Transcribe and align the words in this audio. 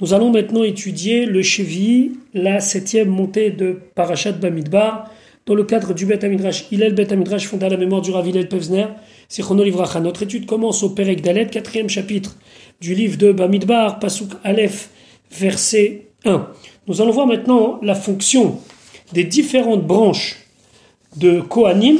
Nous 0.00 0.14
allons 0.14 0.30
maintenant 0.30 0.64
étudier 0.64 1.26
le 1.26 1.42
Chevi, 1.42 2.12
la 2.34 2.60
septième 2.60 3.08
montée 3.08 3.50
de 3.50 3.78
Parashat 3.94 4.32
Bamidbar, 4.32 5.10
dans 5.46 5.54
le 5.54 5.64
cadre 5.64 5.92
du 5.94 6.06
Bet 6.06 6.24
Amidrash 6.24 6.66
Hillel 6.70 6.94
Bet 6.94 7.12
Amidrash 7.12 7.46
fondé 7.46 7.66
à 7.66 7.68
la 7.68 7.76
mémoire 7.76 8.00
du 8.00 8.10
Rav 8.10 8.26
Hillel 8.26 8.48
Pevzner, 8.48 8.86
c'est 9.28 9.42
Livracha. 9.50 10.00
Notre 10.00 10.22
étude 10.22 10.46
commence 10.46 10.82
au 10.82 10.90
Perek 10.90 11.22
Dalet, 11.22 11.46
quatrième 11.46 11.88
chapitre 11.88 12.36
du 12.80 12.94
livre 12.94 13.16
de 13.16 13.32
Bamidbar, 13.32 13.98
Pasuk 13.98 14.30
Aleph, 14.44 14.90
verset 15.30 16.08
1. 16.24 16.48
Nous 16.86 17.00
allons 17.00 17.12
voir 17.12 17.26
maintenant 17.26 17.78
la 17.82 17.94
fonction 17.94 18.58
des 19.12 19.24
différentes 19.24 19.86
branches 19.86 20.36
de 21.16 21.40
Kohanim 21.40 21.98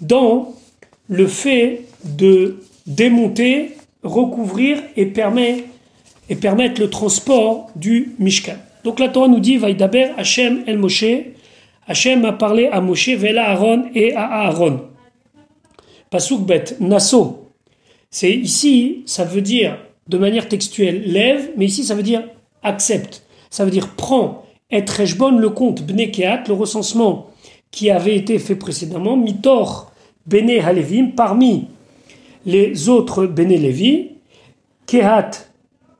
dans 0.00 0.54
le 1.08 1.26
fait 1.26 1.82
de 2.04 2.56
démonter, 2.86 3.72
recouvrir 4.02 4.78
et 4.96 5.06
permettre 5.06 5.64
et 6.28 6.36
permettre 6.36 6.80
le 6.80 6.90
transport 6.90 7.70
du 7.76 8.14
Mishkan. 8.18 8.56
Donc 8.84 9.00
la 9.00 9.08
Torah 9.08 9.28
nous 9.28 9.40
dit 9.40 9.56
Vaïdaber 9.56 10.10
Hachem 10.16 10.64
El 10.66 10.78
Moshe. 10.78 11.04
Hachem 11.86 12.24
a 12.24 12.32
parlé 12.32 12.66
à 12.66 12.80
Moshe, 12.80 13.10
Vela 13.10 13.50
Aaron 13.50 13.84
et 13.94 14.14
à 14.14 14.24
Aaron. 14.46 14.82
Pasuk 16.10 16.46
bet, 16.46 16.76
Nasso. 16.80 17.50
C'est 18.10 18.32
ici, 18.32 19.02
ça 19.06 19.24
veut 19.24 19.42
dire 19.42 19.78
de 20.08 20.18
manière 20.18 20.48
textuelle 20.48 21.02
lève, 21.06 21.50
mais 21.56 21.66
ici 21.66 21.84
ça 21.84 21.94
veut 21.94 22.02
dire 22.02 22.22
accepte. 22.62 23.22
Ça 23.50 23.64
veut 23.64 23.70
dire 23.70 23.94
prends, 23.96 24.44
être 24.70 25.02
bonne 25.16 25.38
le 25.38 25.50
compte, 25.50 25.82
Bnekeat, 25.82 26.44
le 26.48 26.54
recensement 26.54 27.30
qui 27.70 27.90
avait 27.90 28.16
été 28.16 28.38
fait 28.38 28.54
précédemment, 28.54 29.16
Mitor, 29.16 29.92
Bene 30.26 30.60
Halevim, 30.64 31.08
parmi 31.16 31.66
les 32.46 32.88
autres 32.88 33.26
Bene 33.26 33.56
Levi, 33.56 34.10
Kehat, 34.86 35.30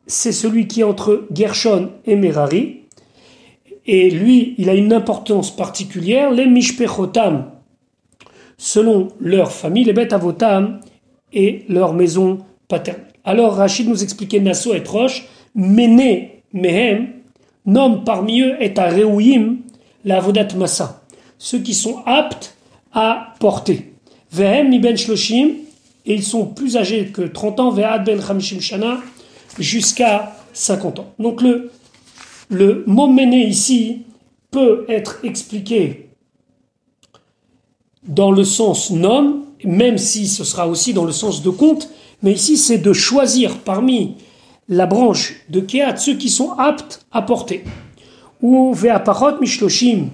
c'est 0.06 0.32
celui 0.32 0.66
qui 0.66 0.80
est 0.80 0.84
entre 0.84 1.26
Gershon 1.32 1.90
et 2.06 2.16
Merari. 2.16 2.80
Et 3.86 4.10
lui, 4.10 4.54
il 4.58 4.70
a 4.70 4.74
une 4.74 4.92
importance 4.92 5.54
particulière. 5.54 6.30
Les 6.30 6.46
Mishpechotam, 6.46 7.50
selon 8.56 9.08
leur 9.20 9.52
famille, 9.52 9.84
les 9.84 9.92
bêtes 9.92 10.12
avotam 10.12 10.80
et 11.32 11.64
leur 11.68 11.92
maison 11.92 12.38
paternelle. 12.68 13.04
Alors 13.24 13.54
Rachid 13.54 13.88
nous 13.88 14.02
expliquait 14.02 14.40
Nasso 14.40 14.74
et 14.74 14.82
Roche, 14.86 15.26
Méné, 15.54 16.42
Mehem, 16.52 17.08
nomme 17.66 18.04
parmi 18.04 18.42
eux 18.42 18.54
et 18.60 18.78
à 18.78 18.90
Reouim 18.90 19.56
la 20.04 20.20
Vodat 20.20 20.48
Massa, 20.56 21.02
ceux 21.38 21.60
qui 21.60 21.72
sont 21.74 22.02
aptes 22.04 22.56
à 22.92 23.34
porter. 23.40 23.92
Vehem 24.30 24.68
mi 24.68 24.78
ben 24.78 24.96
shloshim, 24.96 25.50
et 26.06 26.14
ils 26.14 26.22
sont 26.22 26.46
plus 26.46 26.76
âgés 26.76 27.06
que 27.06 27.22
30 27.22 27.60
ans, 27.60 27.70
Ve'ad 27.70 28.04
ben 28.04 28.20
chamishim 28.20 28.60
shana, 28.60 28.98
jusqu'à 29.58 30.36
50 30.52 30.98
ans. 31.00 31.12
Donc 31.18 31.42
le, 31.42 31.70
le 32.50 32.84
mot 32.86 33.06
mené 33.06 33.46
ici 33.46 34.02
peut 34.50 34.84
être 34.88 35.18
expliqué 35.24 36.10
dans 38.06 38.30
le 38.30 38.44
sens 38.44 38.90
nom, 38.90 39.42
même 39.64 39.98
si 39.98 40.26
ce 40.26 40.44
sera 40.44 40.68
aussi 40.68 40.92
dans 40.92 41.04
le 41.04 41.12
sens 41.12 41.42
de 41.42 41.50
compte, 41.50 41.88
mais 42.22 42.32
ici 42.32 42.56
c'est 42.56 42.78
de 42.78 42.92
choisir 42.92 43.58
parmi 43.58 44.16
la 44.68 44.86
branche 44.86 45.34
de 45.48 45.60
Keat 45.60 45.96
ceux 45.96 46.14
qui 46.14 46.28
sont 46.28 46.52
aptes 46.52 47.04
à 47.12 47.22
porter. 47.22 47.64
Ou 48.42 48.74
Ve'aparot 48.74 49.40
Mishloshim, 49.40 50.08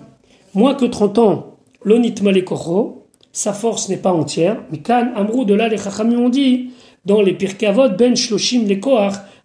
moins 0.55 0.75
que 0.75 0.85
30 0.85 1.19
ans, 1.19 1.57
l'onit 1.83 2.15
malekoro, 2.23 3.07
sa 3.33 3.53
force 3.53 3.89
n'est 3.89 3.97
pas 3.97 4.13
entière, 4.13 4.63
mais 4.71 4.79
Kan 4.79 5.13
Amrou 5.15 5.45
de 5.45 5.55
là 5.55 5.69
les 5.69 5.79
Chachamim 5.79 6.29
dit, 6.31 6.71
dans 7.05 7.23
les 7.23 7.33
Pirkavot, 7.33 7.91
Ben 7.91 8.17
Shloshim 8.17 8.67
les 8.67 8.81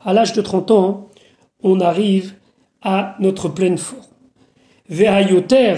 à 0.05 0.13
l'âge 0.13 0.33
de 0.33 0.41
30 0.41 0.71
ans, 0.71 1.09
on 1.63 1.81
arrive 1.81 2.35
à 2.81 3.15
notre 3.19 3.49
pleine 3.49 3.77
forme. 3.77 4.03
Vehayoter 4.87 5.77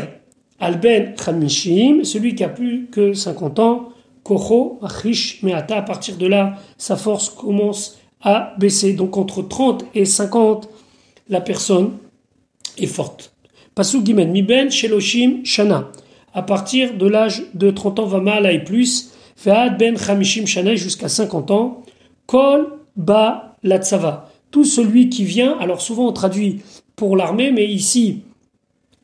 alben 0.59 1.16
chamishim, 1.17 2.03
celui 2.03 2.36
qui 2.36 2.44
a 2.44 2.50
plus 2.50 2.88
que 2.92 3.13
50 3.13 3.59
ans, 3.59 3.90
kocho 4.24 4.79
achish 4.84 5.41
meata, 5.44 5.78
à 5.78 5.81
partir 5.81 6.18
de 6.18 6.28
là, 6.28 6.56
sa 6.78 6.97
force 6.97 7.29
commence 7.29 7.97
à 8.22 8.53
baisser. 8.59 8.94
Donc 8.94 9.16
entre 9.16 9.41
30 9.41 9.85
et 9.96 10.03
50, 10.03 10.68
la 11.30 11.40
personne 11.40 11.94
est 12.78 12.85
forte. 12.85 13.34
Pasuk 13.75 14.06
gimen 14.06 14.31
miben 14.31 14.69
sheloshim 14.69 15.46
shana. 15.46 15.90
À 16.34 16.41
partir 16.41 16.96
de 16.96 17.07
l'âge 17.07 17.44
de 17.53 17.72
30 17.72 18.00
ans, 18.00 18.06
va 18.06 18.19
mal 18.19 18.46
et 18.51 18.59
plus, 18.59 19.13
ve'ad 19.41 19.78
ben 19.78 19.97
chamishim 19.97 20.46
shana 20.46 20.75
jusqu'à 20.75 21.07
50 21.07 21.51
ans, 21.51 21.84
kol 22.25 22.74
ba. 22.97 23.47
Tout 24.52 24.66
celui 24.66 25.09
qui 25.09 25.24
vient, 25.24 25.58
alors 25.59 25.81
souvent 25.81 26.08
on 26.08 26.13
traduit 26.13 26.62
pour 26.96 27.18
l'armée, 27.18 27.52
mais 27.52 27.66
ici 27.66 28.24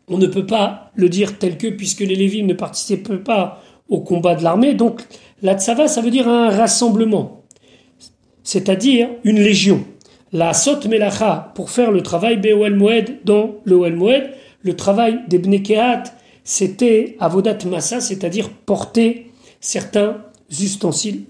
on 0.08 0.18
ne 0.18 0.28
peut 0.28 0.46
pas 0.46 0.92
le 0.96 1.10
dire 1.10 1.38
tel 1.40 1.58
que 1.58 1.68
puisque 1.68 2.02
les 2.02 2.16
Lévites 2.16 2.46
ne 2.46 2.54
participent 2.54 3.24
pas 3.24 3.62
au 3.90 4.02
combat 4.02 4.36
de 4.36 4.44
l'armée. 4.44 4.74
Donc 4.74 5.02
la 5.42 5.58
tsava, 5.58 5.88
ça 5.88 6.02
veut 6.02 6.12
dire 6.12 6.28
un 6.28 6.50
rassemblement, 6.50 7.44
c'est-à-dire 8.44 9.10
une 9.24 9.40
légion. 9.40 9.86
La 10.32 10.54
sot 10.54 10.88
melacha 10.88 11.52
pour 11.56 11.70
faire 11.70 11.92
le 11.92 12.02
travail 12.02 12.38
Be'oel 12.38 12.76
Moed 12.76 13.20
dans 13.24 13.56
le 13.66 13.76
Oel 13.76 13.96
Moed, 13.96 14.32
le 14.62 14.76
travail 14.76 15.20
des 15.28 15.38
Bnekehat, 15.38 16.04
c'était 16.44 17.16
avodat 17.20 17.58
massa, 17.70 18.02
c'est-à-dire 18.02 18.50
porter 18.50 19.32
certains 19.60 20.18
ustensiles 20.50 21.26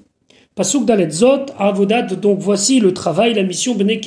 Pasuk 0.56 0.86
Dalet 0.86 1.10
Zot, 1.10 1.48
Avodat, 1.58 2.04
donc 2.04 2.40
voici 2.40 2.80
le 2.80 2.94
travail, 2.94 3.34
la 3.34 3.44
mission 3.44 3.74
Bene 3.74 3.98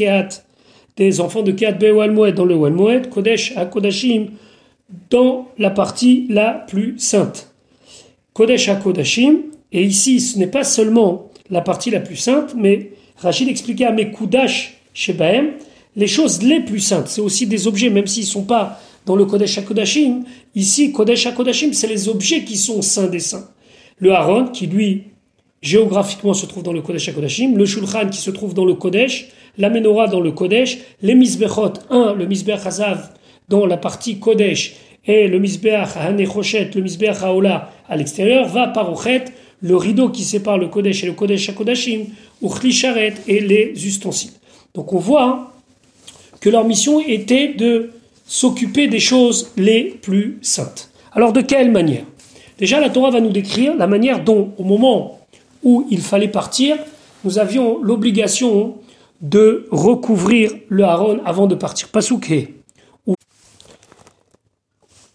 des 0.96 1.20
enfants 1.20 1.42
de 1.42 1.52
Kehat 1.52 1.78
Moed 2.08 2.34
dans 2.34 2.44
le 2.44 2.56
Moed, 2.56 3.10
Kodesh 3.10 3.52
à 3.56 3.66
Kodashim, 3.66 4.28
dans 5.10 5.48
la 5.58 5.70
partie 5.70 6.26
la 6.30 6.52
plus 6.52 6.98
sainte. 6.98 7.52
Kodesh 8.32 8.68
à 8.68 8.76
Kodashim, 8.76 9.38
et 9.72 9.82
ici 9.82 10.20
ce 10.20 10.38
n'est 10.38 10.46
pas 10.46 10.64
seulement 10.64 11.30
la 11.50 11.60
partie 11.60 11.90
la 11.90 12.00
plus 12.00 12.16
sainte, 12.16 12.54
mais 12.56 12.92
Rachid 13.16 13.48
expliquait 13.48 13.86
à 13.86 13.92
mes 13.92 14.12
Kudash 14.12 14.80
Shebahem, 14.94 15.52
les 15.96 16.06
choses 16.06 16.42
les 16.42 16.60
plus 16.60 16.80
saintes, 16.80 17.08
c'est 17.08 17.20
aussi 17.20 17.46
des 17.46 17.66
objets, 17.66 17.90
même 17.90 18.06
s'ils 18.06 18.24
ne 18.24 18.28
sont 18.28 18.44
pas 18.44 18.80
dans 19.04 19.16
le 19.16 19.24
Kodesh 19.24 19.58
HaKodashim. 19.58 20.24
Ici, 20.54 20.92
Kodesh 20.92 21.26
HaKodashim, 21.26 21.72
c'est 21.72 21.86
les 21.86 22.08
objets 22.08 22.44
qui 22.44 22.56
sont 22.56 22.82
saints 22.82 23.06
des 23.06 23.20
saints. 23.20 23.48
Le 23.98 24.12
Haron, 24.12 24.48
qui 24.48 24.66
lui 24.66 25.04
géographiquement 25.66 26.32
se 26.32 26.46
trouve 26.46 26.62
dans 26.62 26.72
le 26.72 26.80
Kodesh 26.80 27.08
HaKodashim, 27.08 27.56
le 27.56 27.66
Shulchan 27.66 28.08
qui 28.08 28.18
se 28.18 28.30
trouve 28.30 28.54
dans 28.54 28.64
le 28.64 28.74
Kodesh, 28.74 29.28
la 29.58 29.68
Menorah 29.68 30.06
dans 30.06 30.20
le 30.20 30.30
Kodesh, 30.30 30.78
les 31.02 31.16
Mizbechot, 31.16 31.72
un, 31.90 32.14
le 32.14 32.24
Mizbech 32.24 32.64
Hazav 32.64 33.10
dans 33.48 33.66
la 33.66 33.76
partie 33.76 34.20
Kodesh, 34.20 34.76
et 35.04 35.26
le 35.26 35.40
Mizbech 35.40 35.96
HaNechoshet, 35.96 36.70
le 36.76 36.82
Mizbech 36.82 37.16
HaOla 37.20 37.72
à 37.88 37.96
l'extérieur, 37.96 38.46
va 38.46 38.68
par 38.68 38.92
Ochet, 38.92 39.24
le 39.60 39.74
rideau 39.76 40.10
qui 40.10 40.22
sépare 40.22 40.56
le 40.56 40.68
Kodesh 40.68 41.02
et 41.02 41.06
le 41.06 41.14
Kodesh 41.14 41.48
HaKodashim, 41.48 42.04
ou 42.42 42.52
Charet 42.70 43.14
et 43.26 43.40
les 43.40 43.72
ustensiles. 43.86 44.30
Donc 44.72 44.92
on 44.92 44.98
voit 44.98 45.52
que 46.40 46.48
leur 46.48 46.64
mission 46.64 47.00
était 47.00 47.54
de 47.54 47.90
s'occuper 48.24 48.86
des 48.86 49.00
choses 49.00 49.50
les 49.56 49.98
plus 50.00 50.38
saintes. 50.42 50.90
Alors 51.12 51.32
de 51.32 51.40
quelle 51.40 51.72
manière? 51.72 52.04
Déjà 52.58 52.78
la 52.78 52.90
Torah 52.90 53.10
va 53.10 53.20
nous 53.20 53.32
décrire 53.32 53.74
la 53.74 53.88
manière 53.88 54.22
dont, 54.22 54.52
au 54.58 54.62
moment 54.62 55.18
où 55.66 55.84
il 55.90 56.00
fallait 56.00 56.28
partir, 56.28 56.76
nous 57.24 57.40
avions 57.40 57.82
l'obligation 57.82 58.76
de 59.20 59.66
recouvrir 59.72 60.52
le 60.68 60.84
Aaron 60.84 61.18
avant 61.24 61.48
de 61.48 61.56
partir. 61.56 61.88
Pasouké. 61.88 62.54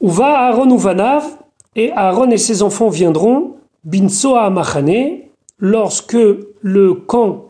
Où 0.01 0.09
va 0.09 0.47
Aaron 0.47 0.69
ou 0.69 0.77
Vanav, 0.77 1.23
et 1.77 1.93
Aaron 1.93 2.29
et 2.31 2.37
ses 2.37 2.63
enfants 2.63 2.89
viendront, 2.89 3.55
Binsoa 3.85 4.49
Machane, 4.49 5.19
lorsque 5.57 6.17
le 6.59 6.93
camp 6.95 7.45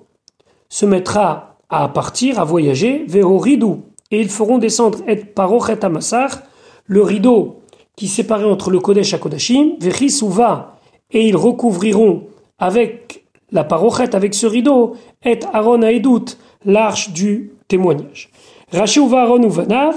se 0.69 0.85
mettra 0.85 1.57
à 1.69 1.87
partir, 1.87 2.39
à 2.39 2.43
voyager, 2.43 3.05
vers 3.07 3.27
Ridou, 3.27 3.85
et 4.11 4.21
ils 4.21 4.29
feront 4.29 4.59
descendre 4.59 4.99
et 5.07 5.23
Amassar, 5.81 6.43
le 6.85 7.01
rideau 7.01 7.61
qui 7.95 8.07
séparait 8.07 8.45
entre 8.45 8.69
le 8.69 8.79
Kodesh 8.79 9.15
et 9.15 9.19
Kodashim, 9.19 9.77
va, 10.27 10.77
et 11.09 11.27
ils 11.27 11.35
recouvriront 11.35 12.27
avec 12.61 13.25
la 13.51 13.65
parochette, 13.65 14.15
avec 14.15 14.33
ce 14.33 14.47
rideau, 14.47 14.95
et 15.25 15.39
Aaron 15.51 15.81
Aedut, 15.81 16.37
l'arche 16.63 17.11
du 17.11 17.51
témoignage. 17.67 18.29
Rashi 18.71 18.99
ou 18.99 19.13
Aaron 19.13 19.43
ou 19.43 19.49
Vanav, 19.49 19.95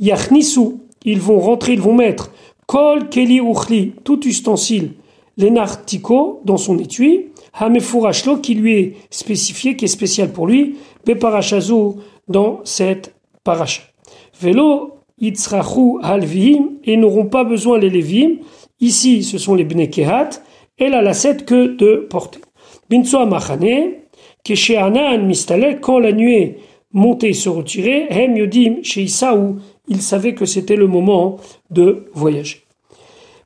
Yachnisu, 0.00 0.78
ils 1.04 1.20
vont 1.20 1.38
rentrer, 1.38 1.74
ils 1.74 1.80
vont 1.80 1.94
mettre 1.94 2.32
Kol 2.66 3.08
Keli 3.08 3.40
Uchli, 3.40 3.92
tout 4.02 4.26
ustensile, 4.26 4.94
l'enartiko 5.38 6.40
dans 6.44 6.56
son 6.56 6.78
étui, 6.78 7.26
Hamefurashlo 7.54 8.38
qui 8.38 8.54
lui 8.54 8.74
est 8.74 8.96
spécifié, 9.10 9.76
qui 9.76 9.84
est 9.84 9.88
spécial 9.88 10.32
pour 10.32 10.46
lui, 10.46 10.76
Beparashazu 11.04 12.00
dans 12.28 12.60
cette 12.64 13.14
paracha. 13.44 13.82
Velo 14.40 14.94
Yitzrachu 15.20 15.98
Halvim, 16.02 16.70
et 16.84 16.96
n'auront 16.96 17.26
pas 17.26 17.44
besoin 17.44 17.78
les 17.78 17.90
Lévim, 17.90 18.38
ici 18.80 19.22
ce 19.22 19.38
sont 19.38 19.54
les 19.54 19.64
Bnekehat, 19.64 20.30
a 20.78 21.02
la 21.02 21.14
set 21.14 21.44
que 21.44 21.76
de 21.76 22.06
porter. 22.08 22.40
Binsoa 22.90 23.26
machane, 23.26 24.02
kesheanan 24.44 25.26
mistale, 25.26 25.80
quand 25.80 25.98
la 25.98 26.12
nuée 26.12 26.58
monter 26.92 27.30
et 27.30 27.34
se 27.34 27.48
retirer, 27.48 28.06
Hem 28.10 28.36
Yodim 28.36 28.82
chez 28.82 29.02
Isaou, 29.02 29.56
ils 29.88 30.02
savaient 30.02 30.34
que 30.34 30.46
c'était 30.46 30.76
le 30.76 30.86
moment 30.86 31.38
de 31.70 32.06
voyager. 32.14 32.62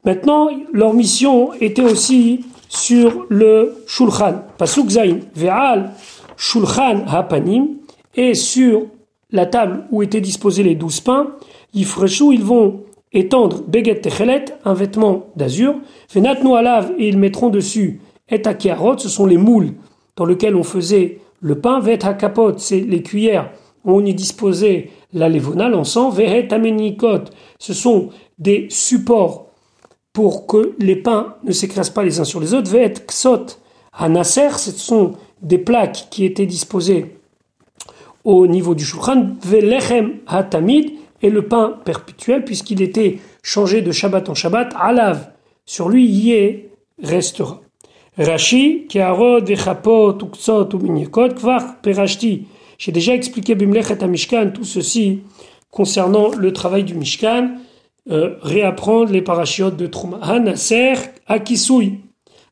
Maintenant, 0.05 0.49
leur 0.73 0.95
mission 0.95 1.53
était 1.61 1.83
aussi 1.83 2.45
sur 2.69 3.27
le 3.29 3.83
Shulchan, 3.87 4.43
Pasuk 4.57 4.89
Zain, 4.91 5.19
Ve'al 5.35 5.93
Shulchan 6.37 7.05
Hapanim, 7.07 7.77
et 8.15 8.35
sur 8.35 8.87
la 9.31 9.47
table 9.47 9.85
où 9.91 10.03
étaient 10.03 10.21
disposés 10.21 10.63
les 10.63 10.75
douze 10.75 11.01
pains, 11.01 11.29
Yifreshu, 11.75 12.33
ils 12.33 12.43
vont 12.43 12.83
étendre 13.13 13.63
Beget 13.67 14.03
Techelet, 14.03 14.45
un 14.65 14.75
vêtement 14.75 15.27
d'azur, 15.37 15.77
Venatnu 16.13 16.55
Alav, 16.55 16.93
et 16.99 17.09
ils 17.09 17.19
mettront 17.19 17.49
dessus 17.49 18.01
Et 18.29 18.47
Akiarot, 18.47 18.99
ce 18.99 19.09
sont 19.09 19.27
les 19.27 19.37
moules 19.37 19.75
dans 20.17 20.25
lesquels 20.25 20.57
on 20.57 20.63
faisait 20.63 21.19
le 21.41 21.59
pain, 21.61 21.81
Vet 21.81 22.05
Hakapot, 22.05 22.59
c'est 22.59 22.81
les 22.81 23.03
cuillères 23.03 23.51
où 23.85 23.93
on 23.93 24.05
y 24.05 24.15
disposait 24.15 24.91
la 25.13 25.29
levona, 25.29 25.69
l'encens, 25.69 26.15
Vehet 26.15 26.53
Amenikot, 26.53 27.25
ce 27.59 27.73
sont 27.73 28.11
des 28.39 28.67
supports 28.69 29.47
pour 30.13 30.47
que 30.47 30.75
les 30.79 30.97
pains 30.97 31.37
ne 31.45 31.53
s'écrasent 31.53 31.91
pas 31.91 32.03
les 32.03 32.21
uns 32.21 32.25
sur 32.25 32.41
les 32.41 32.53
autres. 32.53 32.71
Vehet 32.71 32.95
Ksot 33.07 33.47
Hanaser, 33.93 34.51
ce 34.59 34.71
sont 34.71 35.13
des 35.41 35.59
plaques 35.59 36.09
qui 36.11 36.25
étaient 36.25 36.47
disposées 36.47 37.17
au 38.25 38.47
niveau 38.47 38.75
du 38.75 38.85
Shulchan, 38.85 39.31
Velechem 39.43 40.19
Hatamid, 40.27 40.93
et 41.23 41.31
le 41.31 41.47
pain 41.47 41.79
perpétuel, 41.85 42.45
puisqu'il 42.45 42.83
était 42.83 43.19
changé 43.43 43.83
de 43.83 43.93
Shabbat 43.93 44.29
en 44.29 44.35
Shabbat, 44.35 44.75
Alav, 44.79 45.31
sur 45.67 45.89
lui 45.89 46.07
y 46.07 46.65
restera. 47.03 47.61
Rashi, 48.19 48.87
Kiarod, 48.89 49.47
Vechapot, 49.47 50.19
Uksot, 50.23 50.69
Uminyekot, 50.73 51.31
Kvar, 51.31 51.81
Perashti. 51.81 52.47
J'ai 52.79 52.93
déjà 52.93 53.15
expliqué 53.15 53.55
Bimlechet 53.55 54.07
Mishkan, 54.07 54.51
tout 54.51 54.65
ceci 54.65 55.23
concernant 55.71 56.31
le 56.31 56.53
travail 56.53 56.85
du 56.85 56.95
Mishkan, 56.95 57.53
euh, 58.11 58.37
réapprendre 58.43 59.13
les 59.13 59.23
parachiotes 59.23 59.77
de 59.77 59.87
Trouma. 59.87 60.19
Hanaser, 60.23 60.95
Akisui. 61.27 62.01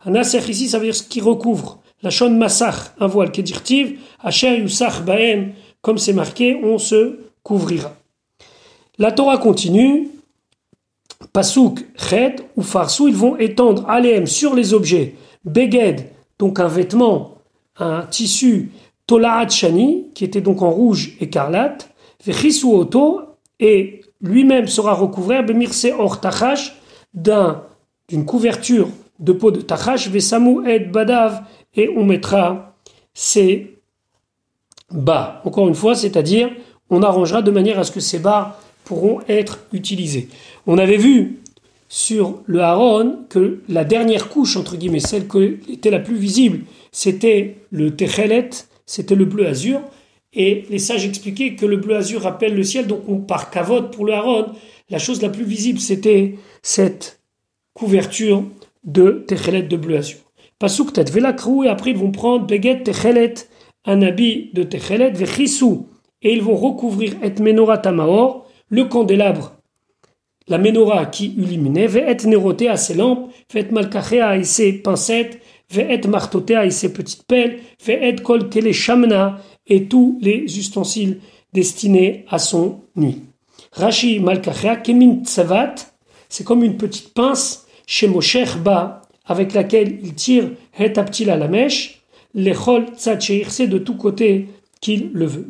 Hanaser 0.04 0.48
ici, 0.48 0.68
ça 0.68 0.78
veut 0.78 0.84
dire 0.84 0.94
ce 0.94 1.02
qui 1.02 1.20
recouvre. 1.20 1.80
La 2.02 2.10
shon 2.10 2.30
Massach, 2.30 2.92
un 3.00 3.08
voile 3.08 3.32
kedirtiv, 3.32 3.98
Asher 4.22 4.60
Yusach 4.60 5.02
Baem, 5.02 5.52
comme 5.82 5.98
c'est 5.98 6.12
marqué, 6.12 6.60
on 6.62 6.78
se 6.78 7.18
couvrira. 7.42 7.97
La 9.00 9.12
Torah 9.12 9.38
continue, 9.38 10.08
Pasuk, 11.32 11.86
Chet 11.96 12.36
ou 12.56 12.62
Farsou, 12.62 13.06
ils 13.06 13.14
vont 13.14 13.36
étendre 13.36 13.88
Aleem 13.88 14.26
sur 14.26 14.56
les 14.56 14.74
objets, 14.74 15.14
Beged, 15.44 16.06
donc 16.36 16.58
un 16.58 16.66
vêtement, 16.66 17.34
un 17.76 18.02
tissu, 18.02 18.72
Tolaat 19.06 19.50
Shani, 19.50 20.06
qui 20.14 20.24
était 20.24 20.40
donc 20.40 20.62
en 20.62 20.70
rouge 20.70 21.16
écarlate, 21.20 21.94
Vechisu 22.24 22.66
Oto, 22.66 23.20
et 23.60 24.00
lui-même 24.20 24.66
sera 24.66 24.94
recouvert, 24.94 25.44
Bemirse 25.44 25.86
Or 25.96 26.20
Tachash, 26.20 26.76
d'une 27.14 28.24
couverture 28.26 28.88
de 29.20 29.32
peau 29.32 29.52
de 29.52 29.60
Tachash, 29.60 30.08
Vesamu 30.08 30.68
Ed 30.68 30.90
Badav, 30.90 31.44
et 31.74 31.88
on 31.88 32.04
mettra 32.04 32.74
ses 33.14 33.78
bas. 34.90 35.40
Encore 35.44 35.68
une 35.68 35.74
fois, 35.74 35.94
c'est-à-dire, 35.94 36.50
on 36.90 37.02
arrangera 37.02 37.42
de 37.42 37.52
manière 37.52 37.78
à 37.78 37.84
ce 37.84 37.92
que 37.92 38.00
ces 38.00 38.18
bas 38.18 38.58
pourront 38.88 39.20
être 39.28 39.58
utilisés. 39.74 40.28
On 40.66 40.78
avait 40.78 40.96
vu 40.96 41.40
sur 41.90 42.40
le 42.46 42.60
haron 42.62 43.18
que 43.28 43.60
la 43.68 43.84
dernière 43.84 44.30
couche, 44.30 44.56
entre 44.56 44.76
guillemets, 44.76 44.98
celle 44.98 45.28
qui 45.28 45.72
était 45.74 45.90
la 45.90 45.98
plus 45.98 46.16
visible, 46.16 46.60
c'était 46.90 47.56
le 47.70 47.94
techelet, 47.94 48.48
c'était 48.86 49.14
le 49.14 49.26
bleu 49.26 49.46
azur. 49.46 49.82
Et 50.32 50.64
les 50.70 50.78
sages 50.78 51.04
expliquaient 51.04 51.54
que 51.54 51.66
le 51.66 51.76
bleu 51.76 51.96
azur 51.96 52.22
rappelle 52.22 52.54
le 52.54 52.62
ciel, 52.62 52.86
donc 52.86 53.02
on 53.08 53.18
part 53.18 53.50
kavod 53.50 53.90
pour 53.92 54.06
le 54.06 54.14
haron. 54.14 54.46
La 54.88 54.98
chose 54.98 55.20
la 55.20 55.28
plus 55.28 55.44
visible, 55.44 55.80
c'était 55.80 56.36
cette 56.62 57.20
couverture 57.74 58.42
de 58.84 59.22
techelet 59.26 59.62
de 59.62 59.76
bleu 59.76 59.98
azur. 59.98 60.18
Pasuk 60.58 60.94
tet 60.94 61.04
et 61.04 61.68
après 61.68 61.90
ils 61.90 61.96
vont 61.96 62.10
prendre 62.10 62.46
beget 62.46 62.82
techelet, 62.84 63.34
un 63.84 64.00
habit 64.00 64.50
de 64.54 64.62
techelet, 64.62 65.10
vechisou, 65.10 65.88
et 66.22 66.32
ils 66.32 66.42
vont 66.42 66.56
recouvrir 66.56 67.16
et 67.22 67.30
menorah 67.40 67.78
tamaor, 67.78 68.47
le 68.70 68.84
candélabre, 68.84 69.54
la 70.48 70.58
menorah 70.58 71.06
qui 71.06 71.34
illuminait, 71.36 71.86
ve'et 71.86 72.26
néroté 72.26 72.68
à 72.68 72.76
ses 72.76 72.94
lampes, 72.94 73.30
ve'et 73.52 73.70
malkachéa 73.70 74.36
et 74.36 74.44
ses 74.44 74.72
pincettes, 74.72 75.40
ve'et 75.70 76.06
martotéa 76.08 76.64
et 76.64 76.70
ses 76.70 76.92
petites 76.92 77.24
pelles, 77.24 77.60
ve'et 77.84 78.16
kol 78.22 78.48
shamna 78.72 79.40
et 79.66 79.84
tous 79.84 80.18
les 80.20 80.58
ustensiles 80.58 81.20
destinés 81.52 82.24
à 82.28 82.38
son 82.38 82.80
nuit. 82.96 83.22
Rashi 83.72 84.20
malkachéa 84.20 84.76
kemin 84.76 85.22
tsavat, 85.24 85.74
c'est 86.28 86.44
comme 86.44 86.64
une 86.64 86.76
petite 86.76 87.12
pince 87.14 87.66
chez 87.86 88.08
Mosher 88.08 88.44
Ba, 88.62 89.02
avec 89.26 89.52
laquelle 89.52 89.98
il 90.02 90.14
tire 90.14 90.50
het 90.78 90.98
aptil 90.98 91.30
à 91.30 91.36
la 91.36 91.48
mèche, 91.48 92.02
lechol 92.34 92.86
c'est 92.96 93.66
de 93.66 93.78
tous 93.78 93.96
côtés 93.96 94.48
qu'il 94.80 95.10
le 95.12 95.26
veut. 95.26 95.46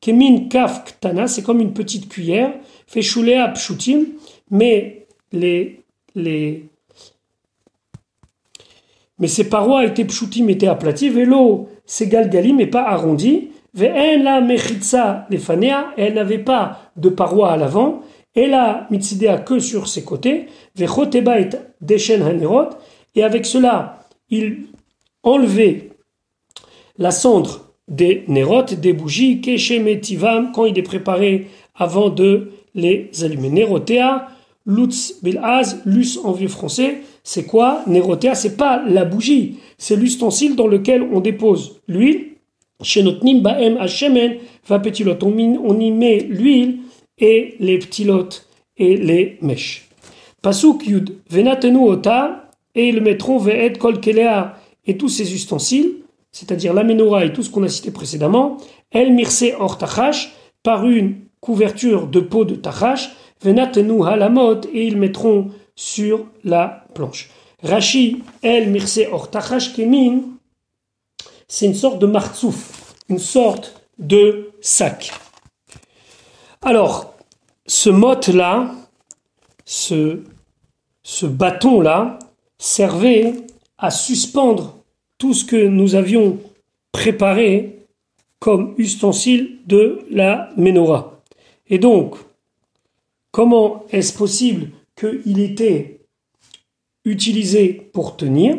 Kemin 0.00 0.48
kaf 0.48 0.84
ktana, 0.84 1.26
c'est 1.26 1.42
comme 1.42 1.60
une 1.60 1.72
petite 1.72 2.08
cuillère. 2.08 2.54
Fait 2.86 3.02
shulea 3.02 3.48
pshutim, 3.48 4.04
mais 4.50 5.06
les, 5.32 5.82
les, 6.14 6.68
mais 9.18 9.28
ses 9.28 9.48
parois 9.48 9.84
étaient 9.84 10.04
pshutim, 10.04 10.48
étaient 10.48 10.66
aplaties. 10.66 11.08
Vélo, 11.08 11.68
c'est 11.86 12.08
galgali, 12.08 12.52
mais 12.52 12.66
pas 12.66 12.82
arrondi. 12.82 13.50
Ve'en 13.74 14.22
la 14.22 14.40
mechitza 14.40 15.26
lefanea, 15.30 15.92
elle 15.96 16.14
n'avait 16.14 16.38
pas 16.38 16.90
de 16.96 17.08
parois 17.08 17.52
à 17.52 17.56
l'avant. 17.56 18.02
Et 18.34 18.46
la 18.46 18.86
mitsidea 18.90 19.38
que 19.38 19.58
sur 19.58 19.88
ses 19.88 20.04
côtés. 20.04 20.46
Ve'choteba 20.74 21.40
et 21.40 21.48
deshen 21.80 22.22
hanerot. 22.22 22.70
Et 23.14 23.22
avec 23.22 23.46
cela, 23.46 24.00
il 24.28 24.66
enlevait 25.22 25.90
la 26.98 27.10
cendre 27.10 27.65
des 27.88 28.24
nérotes, 28.28 28.74
des 28.74 28.92
bougies, 28.92 29.40
metivam, 29.82 30.52
quand 30.52 30.64
il 30.64 30.78
est 30.78 30.82
préparé 30.82 31.48
avant 31.74 32.10
de 32.10 32.50
les 32.74 33.10
allumer. 33.22 33.48
Nérotéa, 33.48 34.28
lutz 34.66 35.18
bilaz, 35.22 35.82
lus 35.84 36.18
en 36.22 36.32
vieux 36.32 36.48
français, 36.48 37.02
c'est 37.22 37.46
quoi 37.46 37.82
Nérotéa, 37.86 38.34
c'est 38.34 38.56
pas 38.56 38.82
la 38.86 39.04
bougie, 39.04 39.56
c'est 39.78 39.96
l'ustensile 39.96 40.56
dans 40.56 40.66
lequel 40.66 41.02
on 41.02 41.20
dépose 41.20 41.80
l'huile. 41.88 42.32
Chez 42.82 43.02
notre 43.02 43.24
baem 43.40 43.78
hashemen, 43.78 44.36
va 44.68 44.78
petit 44.78 45.04
on, 45.04 45.80
y 45.80 45.90
met 45.90 46.18
l'huile 46.28 46.80
et 47.18 47.54
les 47.58 47.78
petits 47.78 48.04
lots 48.04 48.28
et 48.76 48.96
les 48.96 49.38
mèches. 49.40 49.88
Pasuk 50.42 50.86
yud, 50.86 51.14
venatenu 51.30 51.78
ota, 51.78 52.50
et 52.74 52.88
ils 52.88 53.00
mettront 53.00 53.38
ve'et 53.38 53.72
kol 53.72 53.98
et 54.86 54.96
tous 54.98 55.08
ces 55.08 55.34
ustensiles 55.34 55.94
c'est-à-dire 56.36 56.74
la 56.74 56.84
menorah 56.84 57.24
et 57.24 57.32
tout 57.32 57.42
ce 57.42 57.48
qu'on 57.48 57.62
a 57.62 57.68
cité 57.68 57.90
précédemment, 57.90 58.58
El 58.92 59.14
Mirse 59.14 59.44
Or 59.58 59.78
par 60.62 60.86
une 60.86 61.20
couverture 61.40 62.08
de 62.08 62.20
peau 62.20 62.44
de 62.44 62.54
Tachash, 62.54 63.10
Venatenu 63.42 64.04
Halamot, 64.06 64.60
et 64.70 64.86
ils 64.86 64.98
mettront 64.98 65.50
sur 65.76 66.26
la 66.44 66.84
planche. 66.92 67.30
Rashi 67.62 68.22
El 68.42 68.68
Mirse 68.68 69.00
Or 69.10 69.30
Tachash 69.30 69.72
Kemin, 69.72 70.24
c'est 71.48 71.64
une 71.64 71.74
sorte 71.74 72.00
de 72.00 72.06
martsouf, 72.06 72.94
une 73.08 73.18
sorte 73.18 73.80
de 73.98 74.50
sac. 74.60 75.14
Alors, 76.60 77.14
ce 77.66 77.88
motte-là, 77.88 78.72
ce, 79.64 80.20
ce 81.02 81.24
bâton-là, 81.24 82.18
servait 82.58 83.32
à 83.78 83.90
suspendre 83.90 84.75
tout 85.18 85.34
ce 85.34 85.44
que 85.44 85.66
nous 85.66 85.94
avions 85.94 86.38
préparé 86.92 87.80
comme 88.38 88.74
ustensile 88.78 89.58
de 89.66 90.00
la 90.10 90.50
menorah. 90.56 91.22
Et 91.68 91.78
donc, 91.78 92.16
comment 93.30 93.84
est-ce 93.90 94.16
possible 94.16 94.68
qu'il 94.94 95.40
était 95.40 96.00
utilisé 97.04 97.88
pour 97.92 98.16
tenir? 98.16 98.58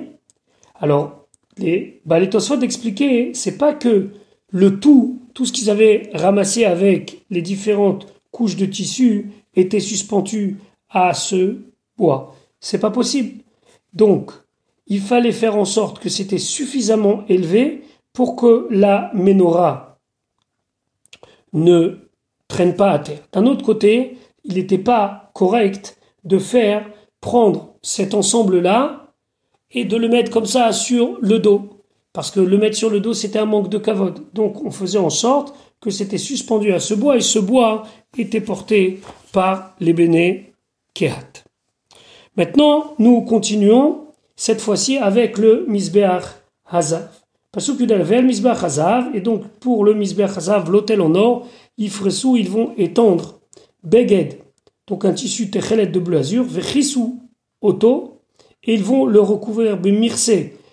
Alors, 0.75 1.27
les 1.57 2.01
Balétosphot 2.05 2.61
expliquaient, 2.61 3.31
c'est 3.33 3.57
pas 3.57 3.73
que 3.73 4.09
le 4.49 4.79
tout, 4.79 5.21
tout 5.33 5.45
ce 5.45 5.51
qu'ils 5.51 5.69
avaient 5.69 6.09
ramassé 6.13 6.65
avec 6.65 7.23
les 7.29 7.41
différentes 7.41 8.07
couches 8.31 8.55
de 8.55 8.65
tissu 8.65 9.31
était 9.55 9.79
suspendu 9.79 10.57
à 10.89 11.13
ce 11.13 11.57
bois. 11.97 12.35
C'est 12.59 12.79
pas 12.79 12.91
possible. 12.91 13.41
Donc, 13.93 14.31
il 14.87 15.01
fallait 15.01 15.31
faire 15.31 15.57
en 15.57 15.65
sorte 15.65 15.99
que 15.99 16.09
c'était 16.09 16.37
suffisamment 16.37 17.23
élevé 17.27 17.83
pour 18.13 18.35
que 18.35 18.67
la 18.71 19.11
menorah 19.13 19.99
ne 21.53 21.99
traîne 22.47 22.75
pas 22.75 22.91
à 22.91 22.99
terre. 22.99 23.21
D'un 23.31 23.45
autre 23.45 23.63
côté, 23.63 24.17
il 24.43 24.55
n'était 24.55 24.77
pas 24.77 25.31
correct 25.33 25.99
de 26.23 26.39
faire 26.39 26.89
prendre 27.21 27.75
cet 27.81 28.13
ensemble-là 28.13 29.13
et 29.71 29.85
de 29.85 29.97
le 29.97 30.07
mettre 30.07 30.31
comme 30.31 30.45
ça 30.45 30.71
sur 30.71 31.17
le 31.21 31.39
dos. 31.39 31.69
parce 32.13 32.31
que 32.31 32.39
le 32.39 32.57
mettre 32.57 32.75
sur 32.75 32.89
le 32.89 32.99
dos, 32.99 33.13
c'était 33.13 33.37
un 33.37 33.45
manque 33.45 33.69
de 33.69 33.77
kavod. 33.77 34.23
Donc 34.33 34.65
on 34.65 34.71
faisait 34.71 34.97
en 34.97 35.11
sorte 35.11 35.53
que 35.79 35.91
c'était 35.91 36.17
suspendu 36.17 36.73
à 36.73 36.79
ce 36.79 36.95
bois, 36.95 37.17
et 37.17 37.21
ce 37.21 37.37
bois 37.37 37.83
était 38.17 38.41
porté 38.41 39.01
par 39.31 39.75
les 39.79 39.93
béné 39.93 40.53
Kehat. 40.95 41.43
Maintenant, 42.35 42.95
nous 42.97 43.21
continuons, 43.21 44.06
cette 44.37 44.61
fois-ci 44.61 44.97
avec 44.97 45.37
le 45.37 45.65
Misbeach 45.67 46.23
Hazav. 46.65 47.09
Pasuk 47.51 47.79
le 47.79 48.21
Misbeach 48.21 48.63
Hazav, 48.63 49.15
et 49.15 49.19
donc 49.19 49.47
pour 49.59 49.83
le 49.83 49.93
Misbeach 49.93 50.37
Hazav, 50.37 50.71
l'hôtel 50.71 51.01
en 51.01 51.15
or, 51.15 51.47
Ifresou, 51.77 52.37
ils 52.37 52.49
vont 52.49 52.73
étendre 52.77 53.39
Beged, 53.83 54.37
donc 54.87 55.05
un 55.05 55.13
tissu 55.13 55.49
techelet 55.49 55.87
de 55.87 55.99
bleu 55.99 56.19
azur, 56.19 56.43
Vechisou, 56.43 57.19
auto, 57.61 58.21
et 58.63 58.73
ils 58.73 58.83
vont 58.83 59.05
le 59.05 59.19
recouvrir 59.19 59.77
Bemirse, 59.77 60.31